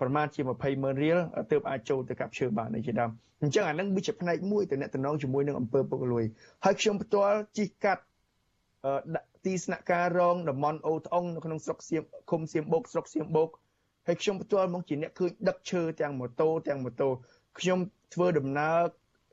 [0.00, 1.18] ប្រមាណជា20ម៉ឺនរៀល
[1.50, 3.10] ទើបអាចចូលទៅកាប់ឈើបាននេះជាដើម
[3.42, 6.24] អញ្ចឹងអានឹងវាជាផ្នែកមួយទៅអ្នកតំណងជាមួយនឹងអង្គើពុកលួយ
[6.64, 8.02] ហើយខ្ញុំផ្ទាល់ជិះកាត់
[9.44, 13.50] ទីស្នាក់ការរងតំបន់អូត្អុងនៅក្នុងស្រុកសៀមឃុំសៀមបូកស្រុកសៀមបូក
[14.06, 17.08] ហើយខ្ញុំផ្ទាល់មកជាអ្នកឃើញដឹកឈើទាំងម៉ូតូទាំងម៉ូតូ
[17.58, 17.78] ខ្ញុំ
[18.14, 18.78] ធ្វើដំណើរ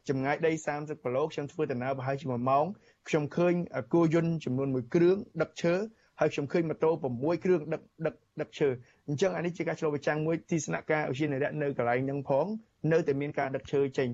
[0.10, 2.66] ចម្ងាយដី30គីឡូខ្ញុំធ្វើដំណើរប្រហែលជា1ម៉ោង
[3.08, 3.54] ខ្ញុំឃើញ
[3.94, 5.74] គោយន្តចំនួន1គ្រឿងដឹកឈើ
[6.20, 8.68] ហើយខ្ញុំឃើញម៉ូតូ6គ្រឿងដឹកដឹកដឹកឈើ
[9.08, 12.46] អញ្ចឹងអានេះជាការឆ្លុះបញ្ចាំងមួយទីស្នាក់ការឧស្សាហនរៈនៅកន្លែងហ្នឹងផង
[12.92, 14.10] នៅតែមានការដឹកឈើចេញ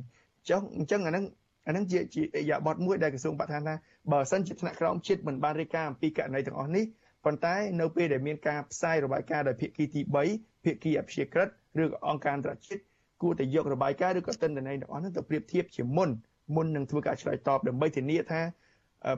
[0.49, 1.25] ចុះអញ្ចឹងអាហ្នឹង
[1.67, 3.75] អាហ្នឹងជាជាអយាប័តមួយដែលក្រសួងបរិស្ថានថា
[4.11, 6.85] បើសិនជាថ្នាក់ក្រោមជាតិមិនបានរាយការណ៍អំពីករណីទាំងអស់នេះ
[7.25, 10.01] ប៉ុន្តែនៅពេលដែលមានការផ្សាយរបាយការណ៍ដោយភាគីទី
[10.33, 11.47] 3ភាគីអព្យាក្រឹត
[11.83, 12.81] ឬក៏អង្គការអន្តរជាតិ
[13.21, 16.09] គួរតែយករបាយការណ៍ឬក៏ទិន្នន័យទាំងអស់នោះទៅប្រៀបធៀបជាមុន
[16.55, 18.41] មុននឹងធ្វើការឆ្លើយតបដើម្បីធានាថា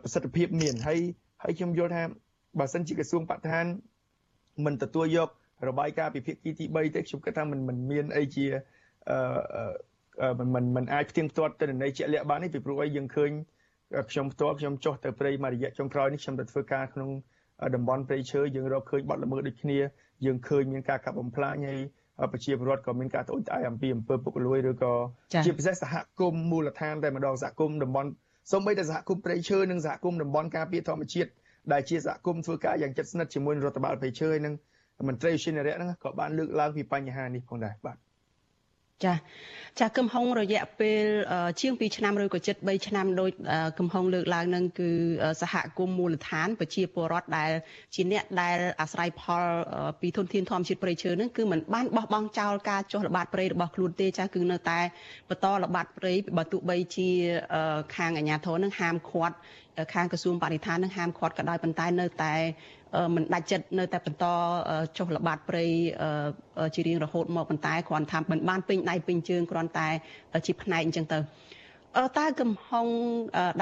[0.03, 0.99] ប្រសិទ្ធភាពមានហើយ
[1.43, 2.03] ហើយខ្ញុំយល់ថា
[2.59, 3.65] បើសិនជាក្រសួងបរិស្ថាន
[4.65, 5.29] មិនទទួលយក
[5.67, 8.47] របាយការណ៍ពីភាគីទី3ទេខ្ញុំគិតថាมันមិនមានអីជា
[9.11, 13.31] អឺមិនមិនមិនអាចផ្ទៀងផ្ទាត់ទៅន័យជាក់លាក់បានទេពីព្រោះអីយើងឃើញ
[14.11, 17.09] ខ្ញុំផ្ទាល់ខ្ញុំចុះទៅព្រៃមួយរយៈចុងក្រោយនេះខ្ញុំទៅធ្វើការក្នុង
[17.75, 19.77] តំបន់ព្រៃឈើយើងរកឃើញបាត់ល្មើសដូចគ្នា
[20.25, 21.79] យើងឃើញមានការកាប់បំផ្លាញហើយ
[22.31, 24.93] ប្រជាពលរដ្ឋក៏មានការត្អូញត្អែអំពីអំពើពុករលួយឬក៏
[25.45, 28.09] ជាពិសេសសហគមន៍មូលដ្ឋានតែម្ដងសហគមន៍តំបន់
[28.51, 31.29] សូម្បីតែសហគមន៍ព្រៃឈើនិងសហគមន៍តំបន់ការពារធម្មជាតិ
[31.71, 34.53] ដែលជាសហគមន៍ធ្វើការយ៉ាងជិតស្និទ្ធជាមួយរដ្ឋបាលព្រៃឈើនឹង
[35.07, 37.97] មន្ត្រីឧស្សាហនរៈហ្នឹងក៏បានលើកឡើងពីបញ្ហានេះផងដែរបាទ
[39.03, 39.13] ចា
[39.79, 41.03] ចាគឹមហុងរយៈពេល
[41.59, 43.29] ជាង2ឆ្នាំឬក៏ជិត3ឆ្នាំដោយ
[43.77, 44.89] គឹមហុងលើកឡើងនឹងគឺ
[45.41, 47.51] សហគមន៍មូលដ្ឋានប្រជាពលរដ្ឋដែល
[47.95, 49.43] ជាអ្នកដែលអាស្រ័យផល
[50.01, 54.79] ពីធនធានធម្មជាតិព្រៃឈើនឹងគឺมันបានបោះបង់ចោលការចុះល្បាតព្រៃរបស់ខ្លួនទេចាគឺនៅតែ
[55.29, 57.09] បន្តល្បាតព្រៃបើទោះបីជា
[57.95, 59.35] ខាងអាជ្ញាធរនឹងហាមឃាត់
[59.93, 62.33] ខាងក្រសួងបរិស្ថាននឹងហាមឃាត់ក៏ដោយប៉ុន្តែនៅតែ
[63.15, 64.25] មិនដាច់ចិត្តនៅតែបន្ត
[64.97, 65.65] ចុះល្បាតព្រៃ
[66.75, 69.87] ជារៀងរហូតមកប៉ុន្តែគ្រាន់ថាមិនបានពេញដៃពេញជើងគ្រាន់តែ
[70.45, 71.17] ជាផ្នែកអញ្ចឹងទៅ
[72.17, 72.87] តើកំហុង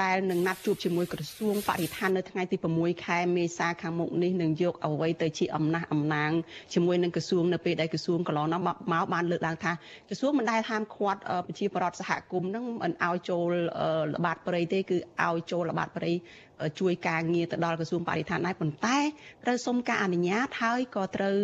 [0.02, 6.30] ដែលនឹងណាត់ជួបជាមួយក្រសួងបរិស្ថាននៅថ្ងៃទី6ខែមេសាខាងមុខនេះនឹងយកអ្វីទៅជាអំណះអំណាង
[6.74, 9.72] ជាមួយនឹងក្រសួងនៅពេលដែលក្រសួងកន្លងនោះមកបានលើកឡើងថា
[10.08, 13.50] ក្រសួងមិនដែលហាមឃាត់ប្រជាពលរដ្ឋសហគមន៍នឹងមិនឲ្យចូល
[14.14, 16.12] ល្បាតព្រៃទេគឺឲ្យចូលល្បាតព្រៃ
[16.80, 18.98] ជួយការងារទៅដល់ក្រសួងបរិស្ថានដែរប៉ុន្តែ
[19.44, 21.38] ត្រូវសុំការអនុញ្ញាតហើយក៏ត្រូវ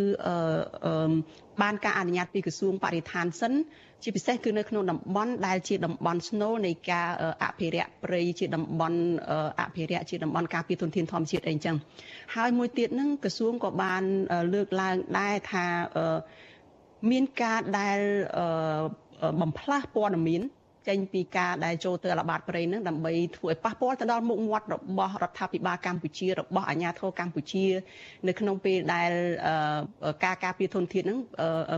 [1.62, 3.54] បានការអនុញ្ញាតពីក្រសួងបរិស្ថានសិន
[4.02, 7.08] ជាពិសេសគឺនៅក្នុងតំបន់ដែលជាតំបន់ស្នូលនៃការ
[7.44, 8.98] អភិរក្សព្រៃជាតំបន់
[9.60, 11.76] អភិរក្សជាតំបន់ការពារធនធានធម្មជាតិអីចឹង
[12.34, 14.02] ហើយមួយទៀតហ្នឹងក្រសួងក៏បាន
[14.54, 15.66] លើកឡើងដែរថា
[17.10, 17.98] មានការដែល
[19.40, 20.42] បំផ្លាស់ព័ត៌មាន
[20.88, 27.64] ចេញពីការដែលចូលទៅល្បាតព្រៃនឹងដើម្បីធ្វើឲ្យប៉ះពាល់ទៅដល់មុខមាត់របស់រដ្ឋាភិបាលកម្ពុជារបស់អាជ្ញាធរកម្ពុជា
[28.28, 29.10] នៅក្នុងពេលដែល
[30.24, 31.18] ការការពារធនធាននឹង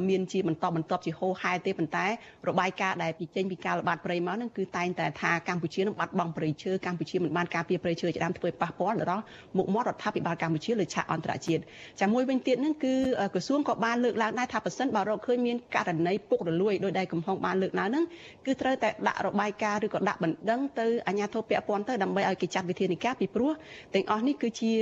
[0.08, 2.06] មានជាបន្តបន្ទាប់ជាហូរហែទេប៉ុន្តែ
[2.48, 9.24] របាយការណ៍ដែលពីចេញពីការល្បាតព្រៃមកនឹងគឺតែងតែថាកម្ពុជានឹងបាត់បង់ព្រៃឈើកម្ពុជាមិនបានការពារព្រៃឈើជាដើមធ្វើឲ្យប៉ះពាល់ទៅដល់
[9.56, 11.62] មុខមាត់រដ្ឋាភិបាលកម្ពុជាលើឆាកអន្តរជាតិ
[12.00, 12.94] ចាំមួយវិញទៀតនឹងគឺ
[13.34, 18.04] ក្រសួងក៏បានលើកឡើងដែរថាប៉ះសិនបើរកឃើញមានករណីពុករលួយដោយដែលកំហុងបានលើកឡើងនឹង
[18.46, 23.52] គឺត្រូវតែដាក់របាយការណ៍ឬក៏ដាក់បណ្ដឹងទៅអាជ្ញាធរពាក់ព័ន្ធទៅដើម្បីឲ្យគេចាត់វិធានការពីព្រោះ
[23.94, 24.72] ទាំងអស់នេះគឺជា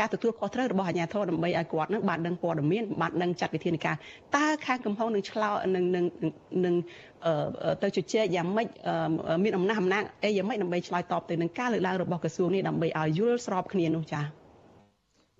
[0.00, 3.96] ការទទួលខុសត្រូវរបស់អាជ្ញាធរដើម្បីឲ្យគាត់នឹងបានដឹងព័ត៌មានបានដឹងចាត់វិធានការ
[4.36, 6.04] តើខាងកំហុងនឹងឆ្លោនឹងនឹង
[6.64, 6.74] នឹង
[7.82, 8.68] ទៅជជែកយ៉ាងម៉េច
[9.44, 14.44] មានអំណះអំណាងអីយ៉ាងម៉េចដើម្បីឆ្លើយតបទៅនឹងការលើកឡើងរបស់ក្រសួងនេះដើម្បីឲ្យយល់ស្របគ្នានោះចា៎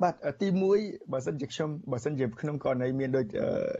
[0.02, 0.48] បាទទី
[0.80, 3.26] 1បើសិនជាខ្ញុំបើសិនជាក្នុងករណីមានដូច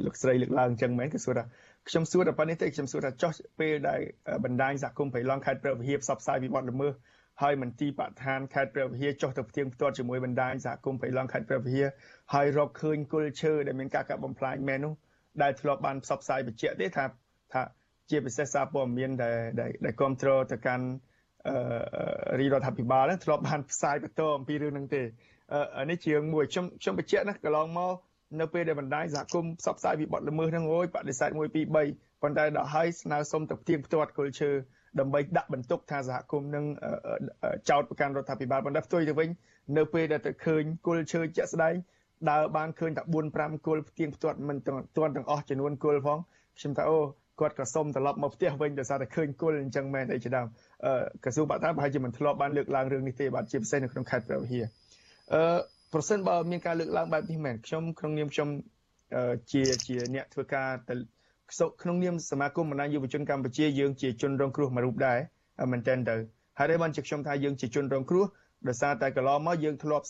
[0.04, 1.44] លោកស្រីលើកឡើងអញ្ចឹងមែនគឺសួរថា
[1.88, 4.00] ខ្ញុំសួរតែប៉ុណ្្នេះទេខ្ញុំសួរថាចោះពេលដែល
[4.44, 6.92] បណ្ដាញសហគមន៍បៃឡង់ខេត្តព្រះវិហារផ្សព្វផ្សាយពីបទល្មើស
[7.42, 11.88] ហើយមន្ទីរបរិស្ថានខេត្តព្រះវិហារចុះទៅផ្ទៀងផ្ទាត់ជាមួយបណ្ដាញសហគមន៍បៃឡង់ខេត្តព្រះវិហារ
[12.34, 14.92] ហើយរកឃើញគល់ឈើដែលមានការកាប់បំផ្លាញមែននោះ
[15.42, 17.04] ដែលធ្លាប់បានផ្សព្វផ្សាយបញ្ជាក់ទេថា
[17.52, 17.62] ថា
[18.10, 19.38] ជាពិសេសសារព័ត៌មានដែល
[19.84, 20.86] ដែលគ្រប់គ្រងទៅកាន់
[21.48, 25.02] អឺរីរដ្ឋាភិបាលហ្នឹងធ្លាប់បានផ្សាយបន្តអំពីរឿងហ្នឹងទេ
[25.78, 27.94] អានេះជារឿងមួយខ្ញុំខ្ញុំបញ្ជាក់ណាកន្លងមក
[28.40, 31.40] នៅពេលដែលបណ្ដាញសហគមន៍ផ្សព្វផ្សាយពីបទល្មើសហ្នឹងអូយបដិសេធ1 2
[31.74, 34.50] 3ប៉ុន្តែដល់ហើយស្នើសុំទៅផ្ទៀងផ្ទាត់គល់ឈើ
[35.00, 36.64] ដើម្បីដាក់បន្ទុកថាសហគមន៍នឹង
[37.70, 39.28] ចោតប្រកាន់រដ្ឋាភិបាលប៉ុន្តែផ្ទុយទៅវិញ
[39.76, 41.74] នៅពេលដែលទៅឃើញគល់ឈើជាក់ស្ដែង
[42.30, 46.18] ដើរបានឃើញតែ4 5គល់ផ្ទៀងផ្ទាត់មិនទាន់ទាំងអស់ចំនួនគល់ផង
[46.58, 46.98] ខ្ញុំថាអូ
[47.40, 50.46] គាត់ក៏សុំត្រឡប់មកផ្ទះវិញដោយសារតែឃើញគល់អញ្ចឹងមែនអីជាដើម
[51.24, 54.64] ក្រសួងបរិស្ថានប្រហែលជាមិនធ្លាប់បានលើកឡើងរឿងនេះទេបាទជាពិសេសនៅក្នុងខេត្តព្រះវិហារ
[55.34, 58.48] អឺ ប្រសិនបើមានការលើកឡើងបែបនេះមែនខ្ញុំក្នុងនាមខ្ញុំ
[59.52, 60.94] ជាជាអ្នកធ្វើការទៅ
[61.82, 65.18] ក្នុងនាមសមាគមបណ្ដាញយុវជនកម្ពុជាយើងជាជនរងគ្រោះមួយរូបដែរ
[65.72, 66.16] មែនទែនទៅ
[66.58, 68.24] ហើយបានជាខ្ញុំថាយើងជាជនរងគ្រោះ
[68.68, 70.06] ដោយសារតែកន្លងមកយើងធ្លាប់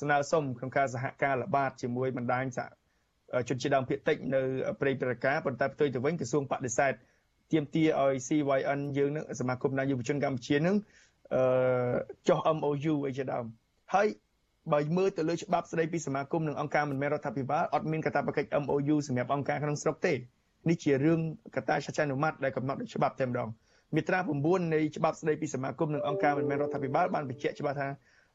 [0.00, 2.66] ស្នើសុំក្នុងការសហការល្បាតជាមួយបណ្ដាញសហ
[3.48, 4.42] ជនជាតិដើមភាគតិចនៅ
[4.80, 6.92] ព្រៃប្រការប៉ុន្តែផ្ទុយទៅវិញក្រសួងបដិសេធ
[7.52, 10.76] ទាមទារឲ្យ CYN យើងនឹងសមាគមណាយុវជនកម្ពុជានឹង
[11.34, 11.42] អឺ
[12.28, 13.44] ចុះ MOU អីជាដើម
[13.94, 14.08] ហើយ
[14.72, 20.12] បើមើលទៅលើច្បាប់ស្តីពីសមាគមនិងអង្គការមិនមែនរដ្ឋាភិបាលអត់មានកាតព្វកិច្ច MOU សម្រាប់អង្គការក្នុងស្រុកទេ
[20.68, 21.20] នេះជារឿង
[21.56, 23.48] កតាចចានុម័តដែលកំណត់ដោយច្បាប់តែម្ដង
[23.94, 27.88] មាត្រា9នៃច្បាប់ស្តីពីសមាគមនិងអង្គការមិនមែនរដ្ឋាភិបាលបានបញ្ជាក់ច្បាស់ថា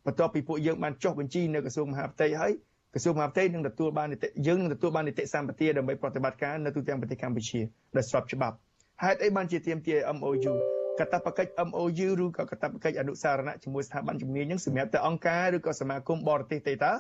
[0.05, 2.51] បន្ទាប់ពីពួកយើងបានចុះបញ្ជីនៅក្រសួងមហាផ្ទៃហើយ
[2.93, 7.59] ក្រសួងមហាផ្ទៃនឹងទទួលបាននីតិយើងនឹងទទួលបាននីតិសម្បទាដើម្បីប្រតិបត្តិការនៅទូទាំងប្រទេសកម្ពុជា
[7.95, 8.55] ដែលស្របច្បាប់
[9.03, 10.53] ហេតុអីបានជាទាមទារ MOU
[11.00, 16.91] កតបកិច្ច MOU ឬក៏កតបកិច្ចអនុសារណៈជាមួយស្ថាប័នជំនាញនឹងសម្រាប់តែអង្គការឬក៏សមាគមបរទេសទេតា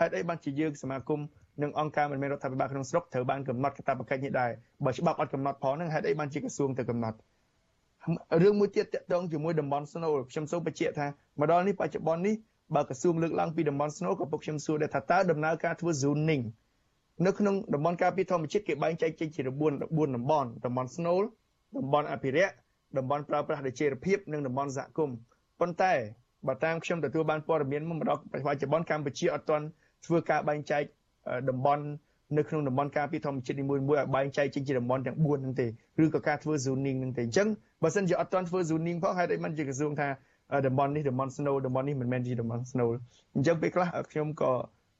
[0.00, 1.20] ហេតុអីបានជាយើងសមាគម
[1.62, 4.50] និងអង្គការមិនមែនរដ្ឋាភិបាលក្នុងស្រុកត្រូវបានកំណត់កតបកិច្ចនេះដែរ
[4.84, 7.16] បើច្បាប់អត់កំណត់ផងហ្នឹងហេតុអីបានជាក្រសួងទៅកំណត់
[8.42, 11.06] រឿងមួយទៀតតកតងជាមួយតំបន់ស្នូលខ្ញុំសូមបញ្ជាក់ថា
[11.40, 12.34] មកដល់នេះបច្ចុប្បន្ននេះ
[12.74, 16.42] បើក្រសួងលើកឡើងពីតំបន់ស្នូលក៏ពុកខ្ញុំសួរដែរថាតើដំណើរការធ្វើ zoning
[17.26, 19.82] នៅក្នុងតំបន់ការពារធម្មជាតិគេបែងចែកចេញជា4 4
[20.16, 21.22] តំបន់តំបន់ស្នូល
[21.78, 22.54] តំបន់អភិរក្ស
[22.98, 25.16] តំបន់ប្រើប្រាស់ដោយជារភាពនិងតំបន់សហគមន៍
[25.60, 25.92] ប៉ុន្តែ
[26.48, 29.64] បើតាមខ្ញុំទទួលបានព័ត៌មានមកដល់បច្ចុប្បន្នកម្ពុជាអត់ទាន់
[30.06, 30.82] ធ្វើការបែងចែក
[31.50, 31.84] តំបន់
[32.38, 35.66] នៅក្នុងតំបន់ការពារធម្មជាតិនីមួយៗឲ្យបែងចែកចេញជាតំបន់ទាំង4ហ្នឹងទេ
[36.04, 37.48] ឬក៏ការធ្វើ zoning ហ្នឹងទេអញ្ចឹង
[37.82, 40.08] បើសិនជាអត់ទាន់ធ្វើ zoning ផងហេតុអីមិនជាក្រសួងថា
[40.66, 42.88] តំបន់នេះតំបន់ snow តំបន់នេះមិនមែនជាតំបន់ snow
[43.34, 44.52] អញ្ចឹងពេលខ្លះខ្ញុំក៏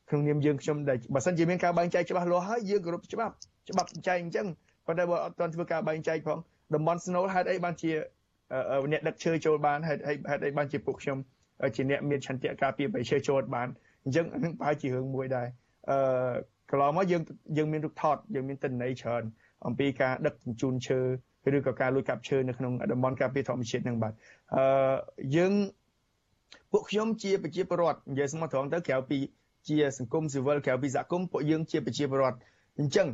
[0.09, 3.34] ក្នុងនាមយើងខ្ញុំដែលបើសិនជាមានការបែងចែកច្បាស់លាស់ហើយយើងគោរពច្បាប់
[3.68, 4.47] ច្បាប់ចែកអញ្ចឹង
[4.86, 6.38] ប៉ុន្តែបើអត់ទាន់ធ្វើការបែងចែកផង
[6.74, 7.92] តំបន់ snow ហេតុអីបានជា
[8.92, 11.18] អ្នកដឹកឈើចូលបានហេតុហេតុអីបានជាពួកខ្ញុំ
[11.76, 13.68] ជាអ្នកមានឆន្ទៈការពារបៃឈើចូលបាន
[14.04, 15.48] អញ្ចឹងនឹងប្រហែលជារឿងមួយដែរ
[15.90, 16.32] អឺ
[16.70, 17.22] កន្លងមកយើង
[17.56, 19.22] យើងមានរូបថតយើងមានទិន្នន័យច្រើន
[19.66, 21.00] អំពីការដឹកជញ្ជូនឈើ
[21.56, 24.12] ឬក៏ការលួចកាប់ឈើនៅក្នុងតំបន់ការពារធម្មជាតិនឹងបាទ
[24.54, 24.94] អឺ
[25.36, 25.52] យើង
[26.72, 29.18] ពួកខ្ញុំជាប្រជាពលរដ្ឋនិយាយស្មោះត្រង់ទៅក្រៅពី
[29.68, 32.38] ជាសង្គមស៊ីវិលក្រៅពីសហគមន៍ពួកយើងជាប្រជាពលរដ្ឋ
[32.78, 33.08] អញ្ចឹង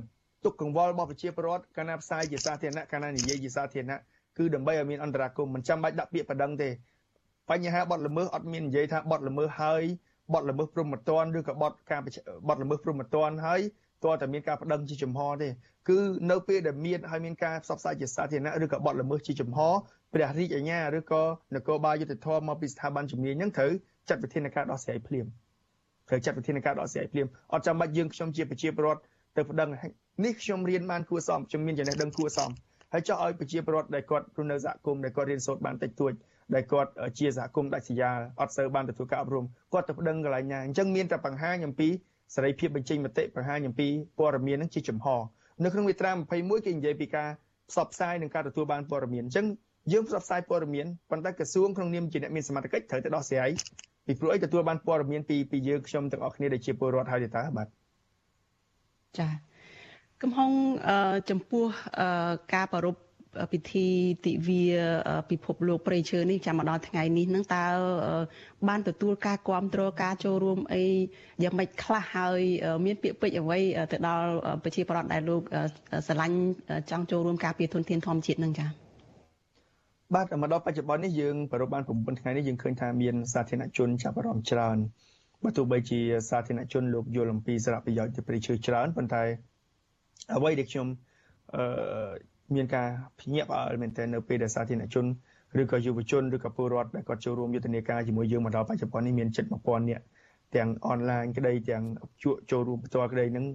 [0.44, 3.98] ទុកកង្វល់របស់ប្រជាពលរដ្ឋកាលណាផ្សាយជាសាធារណៈកាលណានិយាយជាសាធារណៈ
[4.38, 6.70] គឺដើម្បីឲ្យមានអន្តរាគមមិនចាំបាច់ដាក់ពាក្យបណ្ដឹងទេ
[7.50, 9.82] បញ្ហាបទល្មើសអត់មាននិយាយថាបទល្មើសហើយ
[10.34, 12.00] បទល្មើសព្រហ្មទណ្ឌឬក៏បទការ
[12.48, 13.60] បទល្មើសព្រហ្មទណ្ឌហើយ
[14.04, 15.48] តើតែមានការប្តឹងជាចំហទេ
[15.88, 15.98] គឺ
[16.30, 19.58] នៅពេលដែលមានហើយមានការផ្សព្វផ្សាយជាសាធារណៈឬក៏បទល្មើសជាចំហ
[20.12, 21.22] ព្រះរាជអាជ្ញាឬក៏
[21.54, 23.72] នគរបាលយុតិធធម៌មកពីស្ថាប័នជំនាញហ្នឹងត្រូវ
[24.08, 25.26] ចាត់វិធានការដោះស្រាយភ្លាម
[26.08, 29.02] ត្រូវចាត់វិធានការដោះស្រាយភ្លាមអត់ចាំបាច់យើងខ្ញុំជាប្រជាពលរដ្ឋ
[29.36, 29.68] ទៅប្តឹង
[30.24, 32.50] នេះខ្ញុំរៀនបានគួរសមខ្ញុំមានចំណេះដឹងគួរសម
[32.92, 36.12] ហើយចោះឲ្យប្រជាពលរដ្ឋដែលគាត់រស់នៅសហគមន៍ដែលគាត់រៀនសូត្របានតិចតួច
[36.54, 41.88] ដែលគាត់ជាសហគមន៍ដាច់ស្រយាលអត់សូវបានទទួលការអប់រំគាត់ទៅប្តឹងកន្លែងណាអញ្ចឹងមានតែបង្ហាញអំពី
[42.34, 43.88] សេរីភាពបញ្ចេញមតិបង្ហាញអំពី
[44.18, 45.06] ព័ត៌មាននឹងជាចំហ
[45.64, 47.28] នៅក្នុងមាត្រា21គេនិយាយពីការ
[47.70, 49.46] ផ្សព្វផ្សាយនិងការទទួលបានព័ត៌មានអញ្ចឹង
[49.92, 53.50] យើងផ្សព្វផ្សាយព័ត៌មានប៉ុន្តែក្រសួងក្នុងនាមជាអ្នកមានសមត្ថកិច្ចត្រូវតែដោះស្រាយ
[54.06, 57.68] ពីព្រោះអីទទួលបានព័ត៌មានពីពីយើងខ្ញុំទាំងអស់គ្នាដែលជាពលរដ្ឋហើយទេតើបាទ
[59.18, 59.28] ចា
[60.22, 60.50] កំហុង
[61.30, 61.64] ចំពោះ
[62.54, 62.96] ការប្រព
[63.52, 63.86] ពិធី
[64.26, 64.64] ទិវា
[65.30, 67.64] ពិភពលោកព្រៃឈើនេះចាំមកដល់ថ្ងៃនេះនឹងតើ
[68.68, 70.84] បានទទួលការគ្រប់គ្រងការចូលរួមអី
[71.42, 72.40] យ៉ាងម៉េចខ្លះហើយ
[72.84, 73.58] មានពាក្យពេចន៍អ្វី
[73.92, 74.30] ទៅដល់
[74.62, 75.42] ប្រជាពលរដ្ឋដែលលោក
[76.06, 76.38] ស្រឡាញ់
[76.90, 78.68] ចង់ចូលរួមការពារធនធានធម្មជាតិនឹងចា៎
[80.14, 84.78] បាទមកដល់បច្ចុប្បន្ននេះយើងប្រពបាន9ថ្ងៃនេះយើងឃើញថាមានសាធារណជនចាប់អារម្មណ៍ច្រើន
[85.44, 86.00] បើទោះបីជា
[86.30, 89.24] សាធារណជនលោកយល់អំពីសារៈប្រយោជន៍ទៅព្រៃឈើច្រើនប៉ុន្តែ
[90.36, 90.86] អ្វីដែលខ្ញុំ
[91.54, 92.10] អឺ
[92.54, 92.88] មានការ
[93.20, 95.06] ភ្ញាក់ផ្អើលមែនទែននៅពេលដែលសាធារណជន
[95.60, 100.04] ឬក៏យុវជនឬក៏ពលរដ្ឋដែលគាត់ចូលរួមយុទ្ធនាការជាមួយយើងមកដល់បច្ចុប្បន្ននេះមានជិត1000នាក់
[100.56, 101.82] ទាំងអនឡាញក្តីទាំង
[102.22, 103.46] ជួចូលរួមផ្ទាល់ក្តីនឹង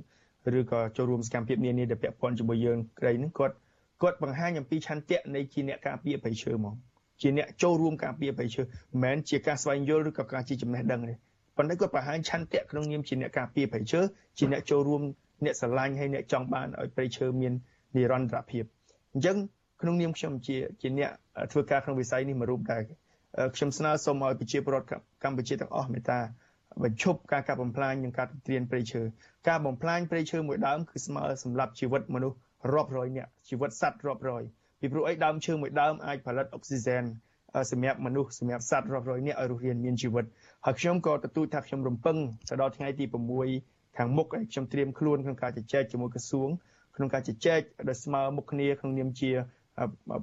[0.60, 3.56] ឬក៏ចូលរួមសកម្មភាពនានាដែលពាក់ព័ន្ធជាមួយយើងក្តីនឹងគាត់
[4.02, 6.76] គាត់បង្ហាញអំពីឆន្ទៈនៃជាអ្នកការពារប្រៃឈើហ្មង
[7.22, 11.14] ជាអ្នកចូលរួមការពារប្រៃឈើមិនមែនជាការស្វែងយល់ឬក៏ការជាចំណេះដឹងទេ
[11.58, 14.02] ប៉ុន្តែគាត់បង្ហាញឆន្ទៈក្នុងនាមជាអ្នកការពារប្រៃឈើ
[14.38, 15.02] ជាអ្នកចូលរួម
[15.46, 17.54] អ្នកស្រឡាញ់ហើយអ្នកចង់បានឲ្យប្រៃឈើមាន
[17.96, 18.64] និរន្តរភាព
[19.14, 19.38] អញ្ចឹង
[19.82, 21.12] ក្នុងនាមខ្ញុំជាជាអ្នក
[21.52, 22.82] ធ្វើការក្នុងវិស័យនេះមួយរូបដែរ
[23.56, 24.90] ខ្ញុំស្នើសុំឲ្យប្រជាពលរដ្ឋ
[25.24, 26.20] កម្ពុជាទាំងអស់មេត្តា
[26.84, 29.02] បញ្ឈប់ការកាប់បំផ្លាញនិងការទន្ទ្រានព្រៃឈើ
[29.50, 32.38] ការបំផ្លាញព្រៃឈើមួយដើមគឺស្មើសម្រាប់ជីវិតមនុស្ស
[32.74, 34.44] រាប់រយនាក់ជីវិតសត្វរាប់រយ
[34.80, 37.04] ពីព្រោះអីដើមឈើមួយដើមអាចផលិតអុកស៊ីហ្សែន
[37.72, 40.26] សម្រាប់មនុស្សសម្រាប់សត្វរាប់រយនាក់ឲ្យរស់រានមានជីវិត
[40.66, 42.18] ហើយខ្ញុំក៏ទទូចថាខ្ញុំរំពឹង
[42.50, 46.50] ទៅដល់ថ្ងៃទី6 ខាងមុខឲ្យខ្ញុំត្រៀមខ្លួនក្នុងការជជែកជាមួយក្រសួង
[46.96, 49.32] ក្នុងការជជែកដោយស្មើមុខគ្នាក្នុងនាមជា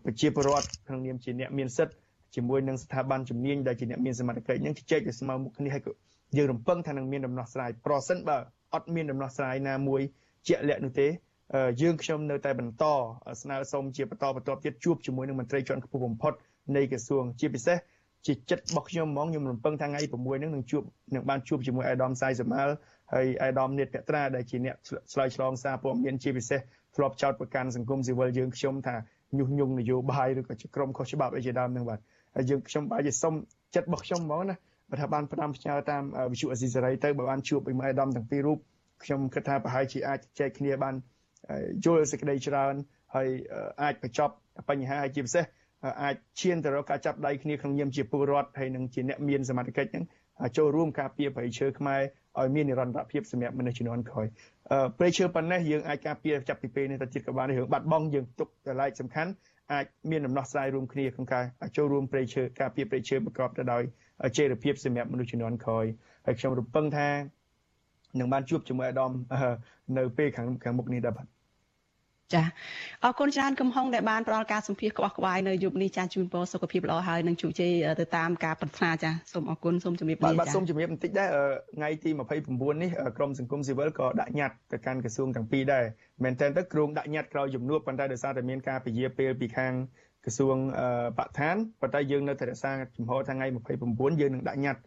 [0.04, 1.94] ប្រជាពលរដ្ឋក្នុងនាមជាអ្នកមានសិទ្ធិ
[2.34, 5.82] ជាមួយនឹងស្ថាប័នជំនាញដែលជាអ្នកមានសមត្ថកិច្ចនឹងជជែកដោយស្មើមុខគ្នាហើយ
[6.36, 8.38] យើងរំពឹងថានឹងមានដំណោះស្រាយប្រសិនបើ
[8.74, 10.00] អត់មានដំណោះស្រាយណាមួយ
[10.48, 11.08] ជាក់លាក់នោះទេ
[11.82, 12.84] យើងខ្ញុំនៅតែបន្ត
[13.42, 16.32] ស្នើសុំជាបន្តបន្ទាប់ទៀតជួបជាមួយនឹងមន្ត្រីជាន់ខ្ពស់បំផុត
[16.76, 17.78] នៃក្រសួងជាពិសេស
[18.26, 20.82] ជាចិត្តរបស់ខ្ញុំហ្មងខ្ញុំរំពឹងថាថ្ងៃ6ហ្នឹងនឹងជួប
[21.14, 22.74] នឹងបានជួបជាមួយអាដាមសៃសម៉ាល់
[23.14, 24.76] ហើយអាដាមនេតកត្រាដែលជាអ្នក
[25.12, 26.60] ឆ្លើយឆ្លងសារព័ត៌មានជាពិសេស
[26.96, 28.96] ធ្លាប់ចោទប្រកាន់សង្គមស៊ីវិលយើងខ្ញុំថា
[29.38, 32.00] ញុះញង់នយោបាយឬក៏ជាក្រុមខុសច្បាប់អីជាដើមហ្នឹងបាទ
[32.36, 33.34] ហើយយើងខ្ញុំបាទជាសុំ
[33.74, 34.56] ចិត្តរបស់ខ្ញុំហ្មងណា
[34.90, 36.02] បើថាបានផ្ដាំផ្ញើតាម
[36.32, 38.58] វិទ្យុអេស៊ីសេរីទៅបើបានជួបជាមួយអាដាមទាំងពីររូប
[39.04, 40.94] ខ្ញុំគិតថាប្រហែលជាអាចចែកគ្នាបាន
[41.84, 42.74] យល់សេចក្តីច្រើន
[43.14, 43.28] ហើយ
[43.82, 44.34] អាចបញ្ចប់
[44.68, 45.44] បញ្ហាជាពិសេស
[46.02, 50.04] អាចឈានទៅរកការចាប់ដៃគ្នាក្នុងនាមជាពលរដ្ឋហើយនឹងជាអ្នកមានសមត្ថកិច្ចហ្នឹង
[50.56, 52.02] ចូលរួមការពារប្រៃឈើខ្មែរ
[52.38, 54.26] ឲ្យមាននិរន្តរភាពសម្រាប់មនុស្សជំនាន់ក្រោយ
[54.98, 59.30] ប្រៃឈើប៉ុណ្ណេះយើងអាចការពារចាប់ពីពេលនេះទៅទៀតក៏បានរឿងបាត់បង់យើងទុកតម្លៃសំខាន់
[59.72, 61.44] អាចមានដំណោះស្រាយរួមគ្នាក្នុងការ
[61.76, 63.82] ចូលរួមប្រៃឈើការពារប្រៃឈើប្រកបទៅដោយ
[64.36, 65.84] ចីរភាពសម្រាប់មនុស្សជំនាន់ក្រោយ
[66.26, 67.08] ហើយខ្ញុំរំពឹងថា
[68.18, 69.10] នឹងបានជួបជាមួយអាដាម
[69.98, 71.26] នៅពេលខាងខាងមុខនេះដែរបាទ
[72.34, 72.42] ចា
[73.04, 81.28] អរគុណច្រើនកំហុងដែលបានផ្ដល់ការសម្ភាសក្បោះក្បាយនៅយប់នេះចាជូនពរសុខភាពល្អហើយនឹងជោគជ័យទៅតាមការប្រាថ្នាចាសូមអរគុណសូមជម្រាបលាចាបាទសូមជម្រាបបន្តិចដែរ
[81.76, 82.10] ថ្ងៃទី
[82.46, 85.84] 29នេះក្រមសង្គមស៊ីវិលក៏ដាក់ញត្តិទៅកាន់ក្រសួងទាំងពីរដែរ
[86.24, 89.74] មែនតើទៅគ្រោងដាក់ញត្តិក្រោយជំនួបប៉ុន្តែដោយសារតែមានការពជាពេលពីខាង
[90.24, 90.56] ក្រសួង
[91.18, 93.46] បរិស្ថានប៉ុន្តែយើងនៅតែរក្សាចំហថ្ងៃ
[93.84, 94.82] 29យើងនឹងដាក់ញត្តិ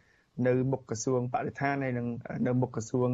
[0.47, 2.07] នៅមុខក្រសួងបរិស្ថានហើយនឹង
[2.47, 3.09] នៅមុខក្រសួង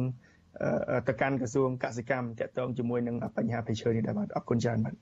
[1.08, 4.94] ទៅកាន់ក្រសួងកសិកម្មតាក់ទងជាមួយនឹងបញ្ហាភ័យឈើនេះដែរបាទអរគុណច្រើនបាទ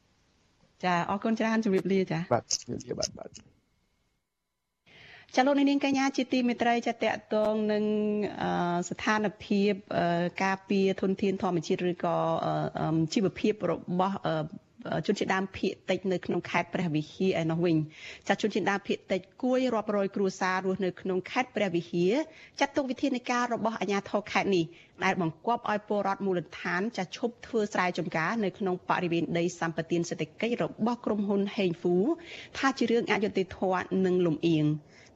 [0.85, 3.31] ចាអរគុណច្រើនជម្រាបលាចាបាទជម្រាបលាបាទបាទ
[5.35, 7.85] ចាលោកនាងកញ្ញាជាទីមេត្រីចាតកតងនឹង
[8.89, 9.73] ស្ថានភាព
[10.45, 12.17] ការពារធនធានធម្មជាតិឬក៏
[13.15, 14.17] ជីវភាពរបស់
[15.07, 17.77] ជនជាតិដើមភាគតិចនៅក្នុងខេត្តព្រះវិហារឯនោះវិញ
[18.29, 22.15] ចាជនជាតិដើមភាគតិចគួយរាប់រយគ្រួសាររស់នៅក្នុងខេត្តព្រះវិហារ
[22.61, 24.65] ចាត់ទុកវិធានការរបស់អាជ្ញាធរខេត្តនេះ
[25.05, 31.97] ដែលបង្គាប់ឲ្យពលរដ្ឋមូលដ្ឋានចាឈប់ធ្វើស្រែចម្ការនៅក្នុងបរិវេណដីសម្បត្តិសេដ្ឋកិច្ចរបស់ក្រុមហ៊ុនហេងហ្វូ
[32.59, 34.67] ថាជារឿងអយុត្តិធម៌និងលំអៀង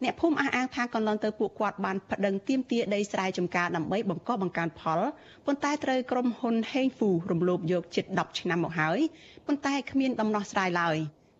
[0.02, 5.00] អ្នកភូមិអះអាងថាកន្លងទៅពួកគាត់បានប្តឹងទាមទារដីស្រែចម្ការដើម្បីបង្កបង្កើនផល
[5.46, 8.98] ប៉ុន្តែត្រូវក្រុមហ៊ុនហេងហ្វូរំលោភយកជិត10ឆ្នាំមកហើយ
[9.46, 10.96] ប៉ុន្តែគ្មានដំណោះស្រាយឡើយ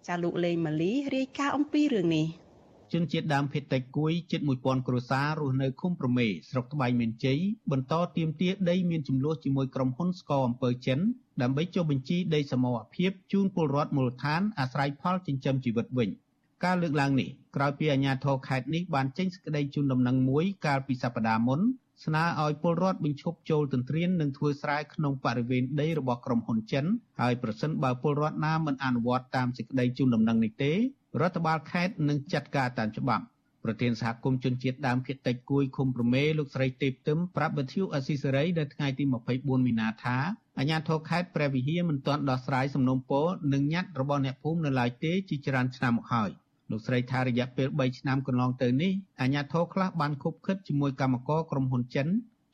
[0.06, 2.26] ចាលោកលេងម៉ាលីរាយការណ៍អំពីរឿងនេះ
[2.92, 7.38] ជនជាតិដើមភាគតិចគួយជិត1000គ្រួសាររស់នៅឃុំប្រមេស្រុកត្បៃមានជ័យ
[7.72, 10.98] បន្តទាមទារដីមានចំនួនជាមួយក្រុមហ៊ុនស្កអំពើចិន
[11.42, 16.08] ដើម្បីចុះបញ្ជីដីសមរភាពជូនពលរដ្ឋមូលដ្ឋានអាស្រ័យផលចិញ្ចឹមជីវិតវិញ
[16.64, 21.60] ការលើកឡើងនេះក្រោយពីអាជ្ញាធរខេត្តនេះបានចេញសេចក្តីជូនដំណឹងមួយកាលពីសប្តាហ៍មុន
[22.04, 26.84] ស្នើឲ្យពលរដ្ឋបញ្ឈប់ចូលទន្ទ្រាននិងធ្វើស្រែក្នុងបរិវេណដីរបស់ក្រុមហ៊ុនចិន
[27.20, 33.24] ហើយប្រសិនបើពលរដ្ឋណាមិនអនុវត្តតាមសេចក្តីជូនដំណឹងនេះទេរដ្ឋបាលខេត្តនឹងចាត់ការតាមច្បាប់
[33.64, 39.04] ប្រធានសហគមន៍ជនជាតិដើមភាគតិចគួយឃុំប្រមេលោកស្រីទេពទឹមប្រាប់វិទ្យុអស៊ីសេរីនៅថ្ងៃទី
[39.34, 40.16] 24មីនាថា
[40.58, 46.30] អាជ្ញាធរខេត្តព្រះវិហារមិនទាន់ដោះស្រាយសំណុំពរនិងញត្តិរបស់អ្នកភូមិនៅឡើយទេជាច្រើនឆ្នាំមកហើយ
[46.72, 52.06] លោកស្រីថារយៈពេល3ឆ្នាំកន្លងទៅនេះអាជ្ញាធរខ្លះបានខុបខិតជាមួយកម្មករក្រុមហ៊ុនចិន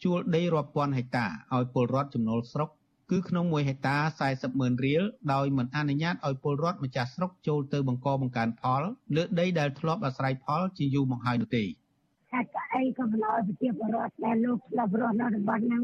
[0.05, 2.69] ជួលដីរាប់ពាន់ហិកតាឲ្យពលរដ្ឋចំណូលស្រុក
[3.11, 3.97] គឺក្នុង1ហិកតា
[4.29, 5.03] 40ម៉ឺនរៀល
[5.33, 8.83] ដោយមិនអនុញ្ញាតឲ្យពលរដ្ឋម្ចាស់ស្រុកចូលទៅបង្កបង្កើនផល
[9.17, 11.65] លើដីដែលធ្លាប់អាស្រ័យផលជាយូរមកហើយនោះទេ។
[12.33, 15.83] ថាក៏អីក៏មិនឲ្យប្រជាពលរដ្ឋដែលលោកឆ្លប់រស់នៅតំបន់ហ្នឹង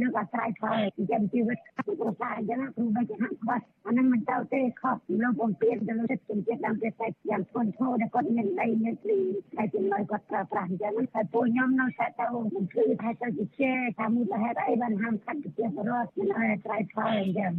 [0.00, 9.18] លើកអាស្រ័យផលចិញ្ចឹមជីវិតគ្រួសារអញ្ចឹងគ្រូបីជាហាក់បាត់អាហ្នឹងមិនទៅទេខុសលោកបំពេញទៅលើចិត្តជំនឿដើមទេតែយ៉ាងធ្ងន់ធ្ងរដែលគាត់មានដីមានទី
[9.56, 17.52] តែចំណុយគាត់ប្រើប្រាស់អញ្ចឹងតែពួកខ្ញុំនៅតែទៅមិនគឺថាទៅជាជេថាមូលហេតុអីបានហាមឃាត់ប្រជាពលរដ្ឋមិនឲ្យអាស្រ័យផលអញ្ចឹង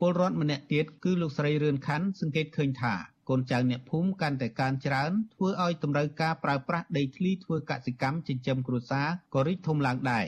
[0.00, 2.94] ពលរដ្ឋម្នាក់ទៀតគឺលោកស្រីរឿនខាន់សង្កេតឃើញថា
[3.28, 10.26] កូនចៅអ្នកភូមិកាន់តែកើនច្រើនធ្វើឲ្យតម្រូវការប្រើប្រាស់ដីធ្លីធ្វើកសិកម្មចិញ្ចឹមគ្រួសារក៏រីកធំឡើងដែរ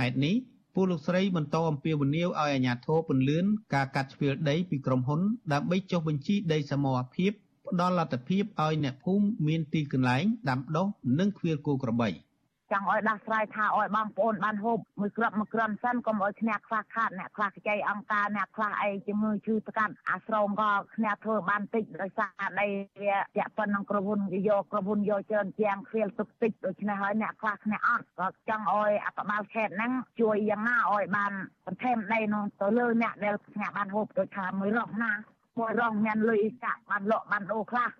[0.00, 0.36] ហេតុនេះ
[0.74, 3.44] ពលលោកស្រីបន្តអំពាវនាវឲ្យអាជ្ញាធរពន្លឿន
[3.74, 5.20] ការកាត់ជ្រៀលដីពីក្រុមហ៊ុន
[5.52, 7.32] ដើម្បីចុះបញ្ជីដីសមរភាព
[7.66, 10.86] ផ្ដល់លទ្ធភាពឲ្យអ្នកភូមិមានទីកន្លែងដាំដុះ
[11.18, 12.10] និងឃ្វាលគោក្របី។
[12.72, 22.66] ចង់ឲ្យដោះស្រាយថាឲ្យបងប្អូនបានហូបមួយគ្រាប់មួយគ្រាន់សិនកុំឲ្យគ្នាខ្វះខាតអ្នកខ្លះខ្ចីអង្គការអ្នកខ្លះអីជំងឺឈឺប្រកាន់អាស្រមក៏គ្នាធ្វើបានតិចដោយសារដី
[23.02, 31.32] វាពាក់ព័ន្ធនឹងក្រុមហ៊ុនយកក្រុមហ៊ុនយកច្រើនជាងខ្វៀលទុកតិចដូច្នេះហើយអ្នកខ្លះគ្នាអត់ក៏ចង់ឲ្យអបបាលខេត្តហ្នឹងជួយយ៉ាងណាឲ្យបាន
[31.66, 35.12] បន្ថែមដីនោះទៅលើអ្នកដែលគ្នាបានហូបដូចថាមួយរងណា
[35.58, 37.90] មួយរងមានលុយកាក់បានលក់បានដូរខ្លះ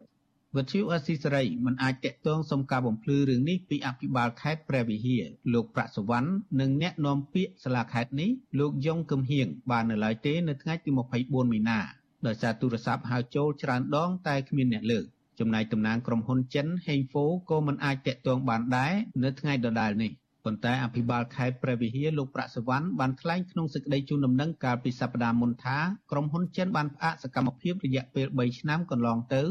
[0.57, 6.31] វិទ្យុអស៊ីសេរីមិនអាចតាក់ទងសុំការបំភ្លឺរឿងនេះពីអភិបាលខេត្តព្រះវិហារលោកប្រាក់សវណ្ណ
[6.61, 11.79] និងអ្នកនាំពាក្យសាលាខេត្តនេះលោកយ៉ុងគឹមហៀងបាននៅឡើយទេនៅថ្ងៃទី24មីនា
[12.27, 15.05] ដោយសារទូរស័ព្ទហៅចូលច្រើនដងតែគ្មានអ្នកលើក
[15.39, 18.93] ចំណែកតំណាងក្រុមហ៊ុនចិនហេងហ្វូក៏មិនអាចតាក់ទងបានដែរ
[19.25, 20.13] នៅថ្ងៃដដែលនេះ
[20.45, 25.79] ប៉ុន្តែអភិបាលខេត្តព្រះវិហារលោកប្រាក់សវណ្ណបានថ្លែងក្នុងសេចក្តីជូនដំណឹងកាលពីសប្តាហ៍មុនថា
[26.11, 29.43] ក្រុមហ៊ុនចិនបានផ្អាកសកម្មភាពរយៈពេល3ឆ្នាំកន្លងទៅ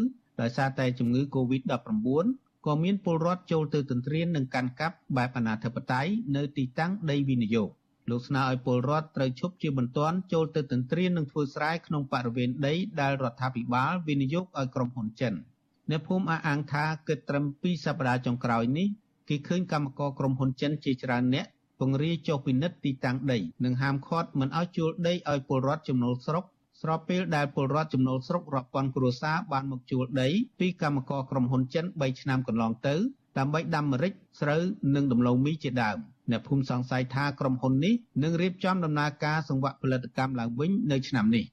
[0.42, 2.26] ដោយសារតែជំងឺ Covid-19
[2.66, 7.70] ក៏មានពលរដ្ឋចូលទៅទន្ទ្រាននិងកាន់កាប់បែបអនាធិបតេយ្យនៅទីតាំងដីវិនិយោគ
[8.10, 15.34] លោកស្នើឲ្យពលរដ្ឋត្រូវឈប់ជាបន្ទាន់ចូលទៅទន្ទ្រាននិងធ្វើស្រែក្នុងបរិវេណដីដែលរដ្ឋាភិបាលវិនិយោគឲ្យក្រុមហ៊ុនចិន
[15.90, 18.88] អ្នកភូមិអះអាងថាគិតត្រឹម2សប្តាហ៍ចុងក្រោយនេះ
[19.30, 21.46] គេឃើញកម្មករក្រុមហ៊ុនចិនជាច្រើនអ្នក
[21.80, 26.46] ពង្រាយចុះពិនិត្យទីតាំងដីនិងហាមឃាត់មិនឲ្យជួលដីឲ្យពលរដ្ឋចំណូលស្រុក
[26.82, 32.96] ស្របពេលដែលពលរដ្ឋចំណូលស្រុករាប់ពាន់គ្រួសារបានមកជួលដីពីកម្មករក្រុមហ៊ុនចិន3ឆ្នាំកន្លងទៅ
[33.38, 34.62] ដើម្បីដាំម្រេចស្រូវ
[34.96, 35.98] និងដំឡូងមីជាដើម
[36.32, 41.46] អ្នកភូមិសង្ស័យថាក្រុមហ៊ុននេះនឹងរៀបចំដំណើរការសង្វាក់ផលិតកម្មឡើងវិញនៅឆ្នាំនេះ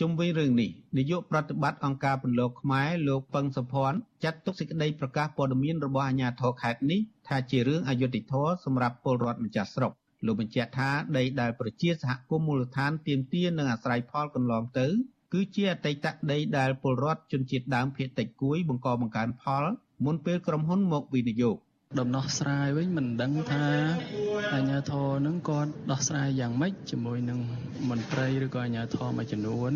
[0.00, 9.92] ជុំវិញរឿងនេះនាយកប្រតិបត្តិអង្គការពន្លកខ្មែរលោកពឹងសុភ័ណ្ឌចាត់ទុកសេចក្តីប្រកាសព័ត៌មានរបស់អាជ្ញាធរខេត្តនេះថាជារឿងអយុត្តិធម៌សម្រាប់ពលរដ្ឋម្ចាស់ស្រុក
[10.26, 14.86] លោកបញ្ជាក់ថាដីដែលប្រជាសហគមន៍មូលដ្ឋានទាមទារនិងអាស្រ័យផលកន្លងទៅ
[15.32, 19.64] គឺជាអតីតដីដែលពលរដ្ឋជនជាតិដើមភាគតិចគួយបង្កបង្កើនផល
[20.04, 21.56] មុនពេលក្រុមហ៊ុនមកវិនិយោគ
[21.96, 23.66] ដំណោះស្រាយវិញមិនដឹងថា
[24.54, 27.38] អាជ្ញាធរនឹងគាត់ដោះស្រាយយ៉ាងម៉េចជាមួយនឹង
[27.90, 29.72] មន្ត្រីឬក៏អាជ្ញាធរមួយចំនួន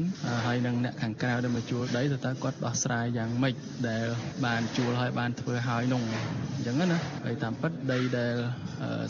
[0.46, 3.54] ហើយនឹងអ្នកខាងក្រៅដែលមកជួលដីតើតើគាត់ដោះស្រាយយ៉ាងម៉េច
[3.88, 4.06] ដែល
[4.44, 8.34] បានជួលហើយបានធ្វើហើយនោះអញ្ចឹងណាហើយតាមពិតដីដែល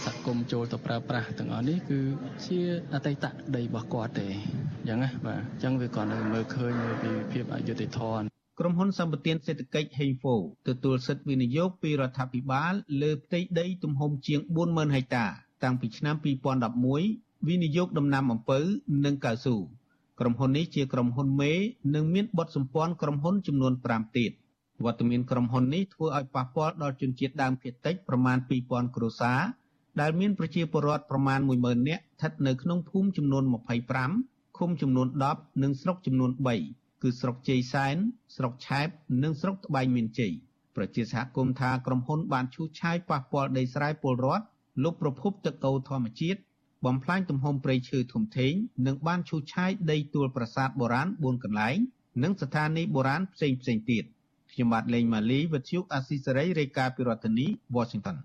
[0.04, 2.00] សហគមន៍ចូលទៅប្រើប្រាស់ទាំងអស់នេះគឺ
[2.46, 2.60] ជា
[2.94, 3.24] អតីត
[3.56, 4.28] ដីរបស់គាត់ទេ
[4.80, 6.72] អញ្ចឹងណាបាទអញ្ចឹងវាគាត់នៅមើលឃើញ
[7.02, 10.34] ពីភាពអយុត្តិធម៌ ក្រុមហ៊ុនសម្បទានសេដ្ឋកិច្ច Heinfo
[10.68, 12.72] ទទួលសិទ្ធិវិនិយោគពីរដ្ឋាភិបាល
[13.02, 15.26] លើផ្ទៃដីទំហំជាង40000ហិកតា
[15.62, 16.14] តាំងពីឆ្នាំ
[16.80, 18.58] 2011វិនិយោគដំណាំអំពៅ
[19.04, 19.56] និងកៅស៊ូ
[20.20, 21.52] ក្រុមហ៊ុននេះជាក្រុមហ៊ុនមេ
[21.94, 24.32] និងមានបទសម្ព័ន្ធក្រុមហ៊ុនចំនួន5ទៀត
[24.84, 29.40] វត្តមានក្រុមហ៊ុននេះធ្វើឲ្យប៉ះពាល់ដល់ជនជាតិដើមភាគតិចប្រមាណ2000គ្រួសារ
[30.00, 33.44] ដែលមានប្រជាពលរដ្ឋប្រមាណ10000នាក់ស្ថិតនៅក្នុងភូមិចំនួន
[34.00, 37.96] 25ឃុំចំនួន10និងស្រុកចំនួន3 គឺស្រុកជ័យសែន
[38.36, 38.88] ស្រុកឆែប
[39.22, 40.32] និងស្រុកត្បែងមានជ័យ
[40.76, 44.44] ប្រជាសហគមន៍ថាក្រុមហ៊ុនបានឈូសឆាយប៉ះពាល់ដីស្រែពលរដ្ឋ
[44.84, 46.40] លុបប្រភពទឹកអូរធម្មជាតិ
[46.86, 48.52] បំផ្លាញទំហំព្រៃឈើធំធេង
[48.86, 51.78] និងបានឈូសឆាយដីទួលប្រាសាទបុរាណ4កន្លែង
[52.22, 54.04] និងស្ថានីយ៍បុរាណផ្សេងផ្សេងទៀត
[54.52, 57.46] ខ្ញុំបាទលេងម៉ាលីវិទ្យុអាស៊ីសេរីរាយការណ៍ពីរដ្ឋធានី
[57.76, 58.16] Washington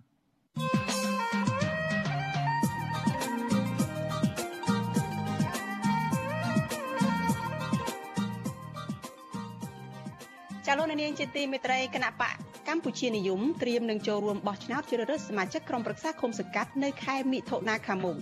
[10.99, 12.35] នាងជាទីមេត្រីគណៈបក
[12.67, 18.15] កម្ពុជានិយមត្រៀមនឹងចូលរួមបោះឆ្នោតជ្រើសរើសសមាជិកក្រុមប្រឹក្សាឃុំសង្កាត់នៅខែមិថុនាខាងមុខ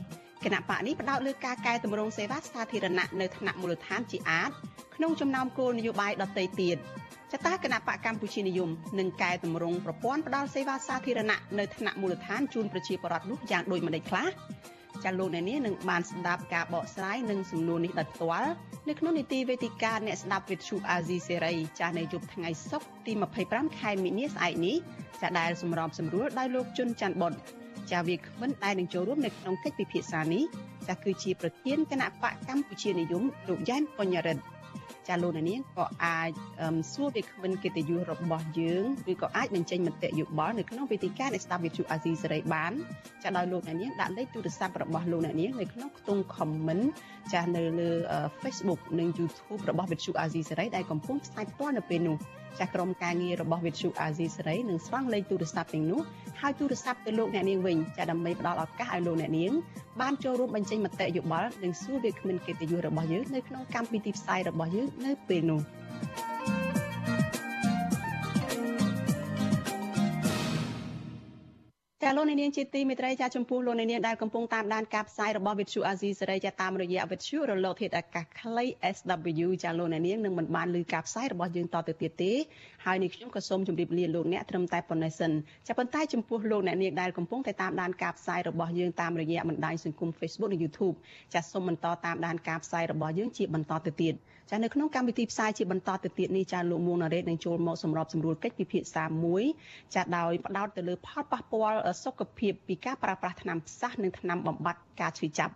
[0.46, 4.50] គណៈបកនេះផ្ដោតលើការកែតម្រង់សេវាសាធារណៈនៅថ្នាក់មូលដ្ឋានជាអាច
[4.96, 6.78] ក្នុងចំណោមគោលនយោបាយដទៃទៀត
[7.32, 8.70] ចតាគណៈបកកម្ពុជានិយម
[9.00, 14.28] នឹងកែតម្រង់ប្រព័ន្ធផ្ដល់សេវាសាធារណៈនៅថ្នាក់មូលដ្ឋានជូនប្រជាពលរដ្ឋនោះយ៉ាងដូចម្តេចខ្លះ
[15.04, 18.52] ចាលោកអ្នកនាងនឹងបានស្ដាប់ការបកស្រាយនិងសំណួរនេះដោយផ្ទាល់
[18.90, 23.14] នៅក្នុងនីតិវេទិកាអ្នកស្ដាប់វិទ្យុអាស៊ីសេរីចាស់នៅយប់ថ្ងៃសុក្រទី
[23.46, 24.76] 25ខែមីនាស្អែកនេះ
[25.22, 27.34] ចាដែលសម្របសម្រួលដោយលោកជុនច័ន្ទបុត
[27.92, 30.44] ចាវាគ្មិនដែលនឹងចូលរួមនៅក្នុងកិច្ចពិភាក្សានេះ
[30.88, 34.44] ចាគឺជាប្រធានគណៈបកកម្ពុជានិយមលោកយ៉ែនបញ្ញារិទ្ធ
[35.08, 36.32] ចាលោកនាងក៏អាច
[36.94, 42.72] សួរវាគ្មិនកិត្តិយសរបស់យើងឬក៏អាចបញ្ចេញមតិយោបល់នៅក្នុងវេទិកានៃស្ដាប់វិទ្យុអាស៊ីសេរីបាន
[43.24, 46.86] ចាដោយលោកនាងដាក់លេខទូរស័ព្ទរបស់លោកនាងនៅក្នុងខ្ទង់ comment
[47.34, 47.90] ចានៅលើ
[48.42, 52.18] Facebook និង YouTube របស់វិទ្យុអាស៊ីសេរីដែលកំពុងផ្សាយផ្ទាល់នៅពេលនេះ
[52.60, 56.02] ចាស់ក្រុមការងាររបស់វិទ្យុអាស៊ីសេរីនឹងស្វែងលេខទូរស័ព្ទទាំងនោះ
[56.42, 59.52] ហើយទូរស័ព្ទទៅលោកអ្នកនាងវិញចាដើម្បីផ្ដល់ឱកាសឲ្យលោកអ្នកនាង
[60.02, 65.62] បានចូលរួមបញ្ចេញមតិយោបល់និងសួរវាគ្មិនកិត្តិយសរបស់យើងនៅក្នុងកម្មវិធីផ្សាយរបស់យើងនៅពេលនោះ
[72.06, 78.66] ចាលោកនាងជាទីមេត្រីចាចំពោះលោកនាងដែលកំពុងតាមដានការផ្សាយរបស់វិទ្យុអាស៊ីសេរីចាតាមរយៈវិទ្យុរលកធាតុអាកាសខ្លី
[78.96, 82.32] SW ចាលោកនាងនឹងមិនបានលើការផ្សាយរបស់យើងតទៅទៀតទេ
[82.86, 85.32] ហើយនេះខ្ញុំក៏សូមជម្រាបលាលោកអ្នកត្រឹមតែប៉ុណ្ណេះសិន
[85.68, 90.96] ចាប៉ុន្តែចំពោះលោកអ្នកនាងដែលកំពុងតែតាមដានការផ្សាយរបស់យើងតាមរយៈបណ្ដាញសង្គម Facebook និង YouTube
[91.34, 94.16] ចាសូមបន្តតាមដានការផ្សាយរបស់យើងជាបន្តទៅទៀត
[94.50, 99.44] ចានៅក្នុងកម្មវិធីផ្សាយជាបន្តទៅទៀតនេះចាលោកមួងណារ៉េតនឹងចូលមកសម្របសម្រួលកិច្ចពិភាក្សាមួយ
[99.96, 105.54] ចាដោយផ្ដោតទៅលើផលប៉ះពាល់សុខភាពពីការប្រើប្រាស់ថ្នាំផ្សះនិងថ្នាំបំបត្តិការឈឺចាប់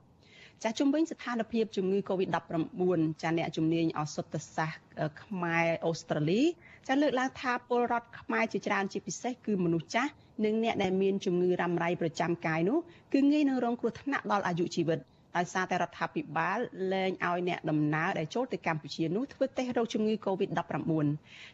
[0.63, 4.81] ចាជំវិញស្ថានភាពជំងឺ Covid-19 ចាអ្នកជំនាញអសុទ្ធសាស្ត្រ
[5.23, 6.41] ខ្មែរអូស្ត្រាលី
[6.87, 10.11] ចាលើកឡើងថាពលរដ្ឋខ្មែរជាច្រើនជាពិសេសគឺមនុស្សចាស់
[10.45, 12.77] និងអ្នកដែលមានជំងឺរ៉ាំរ៉ៃប្រចាំកាយនោះ
[13.13, 14.99] គឺងាយនឹងរងគ្រោះថ្នាក់ដល់អាយុជីវិត។
[15.37, 16.59] ដោយសារតែរដ្ឋាភិបាល
[16.93, 21.05] លែងឲ្យអ្នកដំណើរដែលចូលទៅកម្ពុជានោះធ្វើតេស្តរោគជំងឺ Covid-19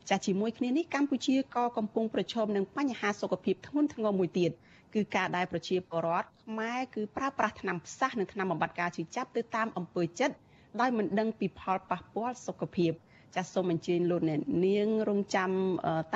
[0.09, 4.51] ចាស់ជាមួយគ្នានេះកម្ពុជាក៏កំពុងប្រឈមនឹងបញ្ហាសុខភាពធ្ងន់ធ្ងរមួយទៀត
[4.93, 10.36] គឺការដែលប្រជាពលរដ្ឋខ្មែរគឺប្រើប្រាស់ថ្នាំផ្សះនិងថ្នាំបំបត្តិការជិះចាប់ទៅតាមអំពើចិត្ត
[10.80, 12.91] ដោយមិនដឹងពីផលប៉ះពាល់សុខភាព
[13.36, 15.51] ចាសសូមអញ្ជើញលោកអ្នកនាងរងចាំ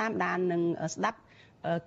[0.00, 0.62] តាមដាននិង
[0.94, 1.18] ស្ដាប់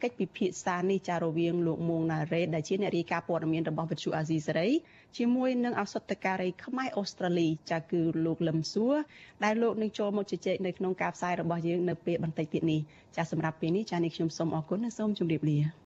[0.02, 4.70] កិច្ចពិភាក្សានេះចារវាងលោកមួងណារ៉េដែលជាអ្នករាយការណ៍ព័ត៌មានរបស់វិទ្យុអាស៊ីសេរី
[5.18, 8.96] ជាមួយនឹងអសតការីខ្មែរអូស្ត្រាលីចាគឺលោកលឹមសួរ
[9.44, 12.80] ដែលលោកនឹងចូលមកជជែកនៅក្នុងការផ្សាយរបស់យើងនៅពេលបន្តិចទៀតនេះ
[13.16, 15.60] ចាសម្រាប់ពេលនេះចានេះខ្ញុំសូមអរគុណនិងសូមជម្រាបលា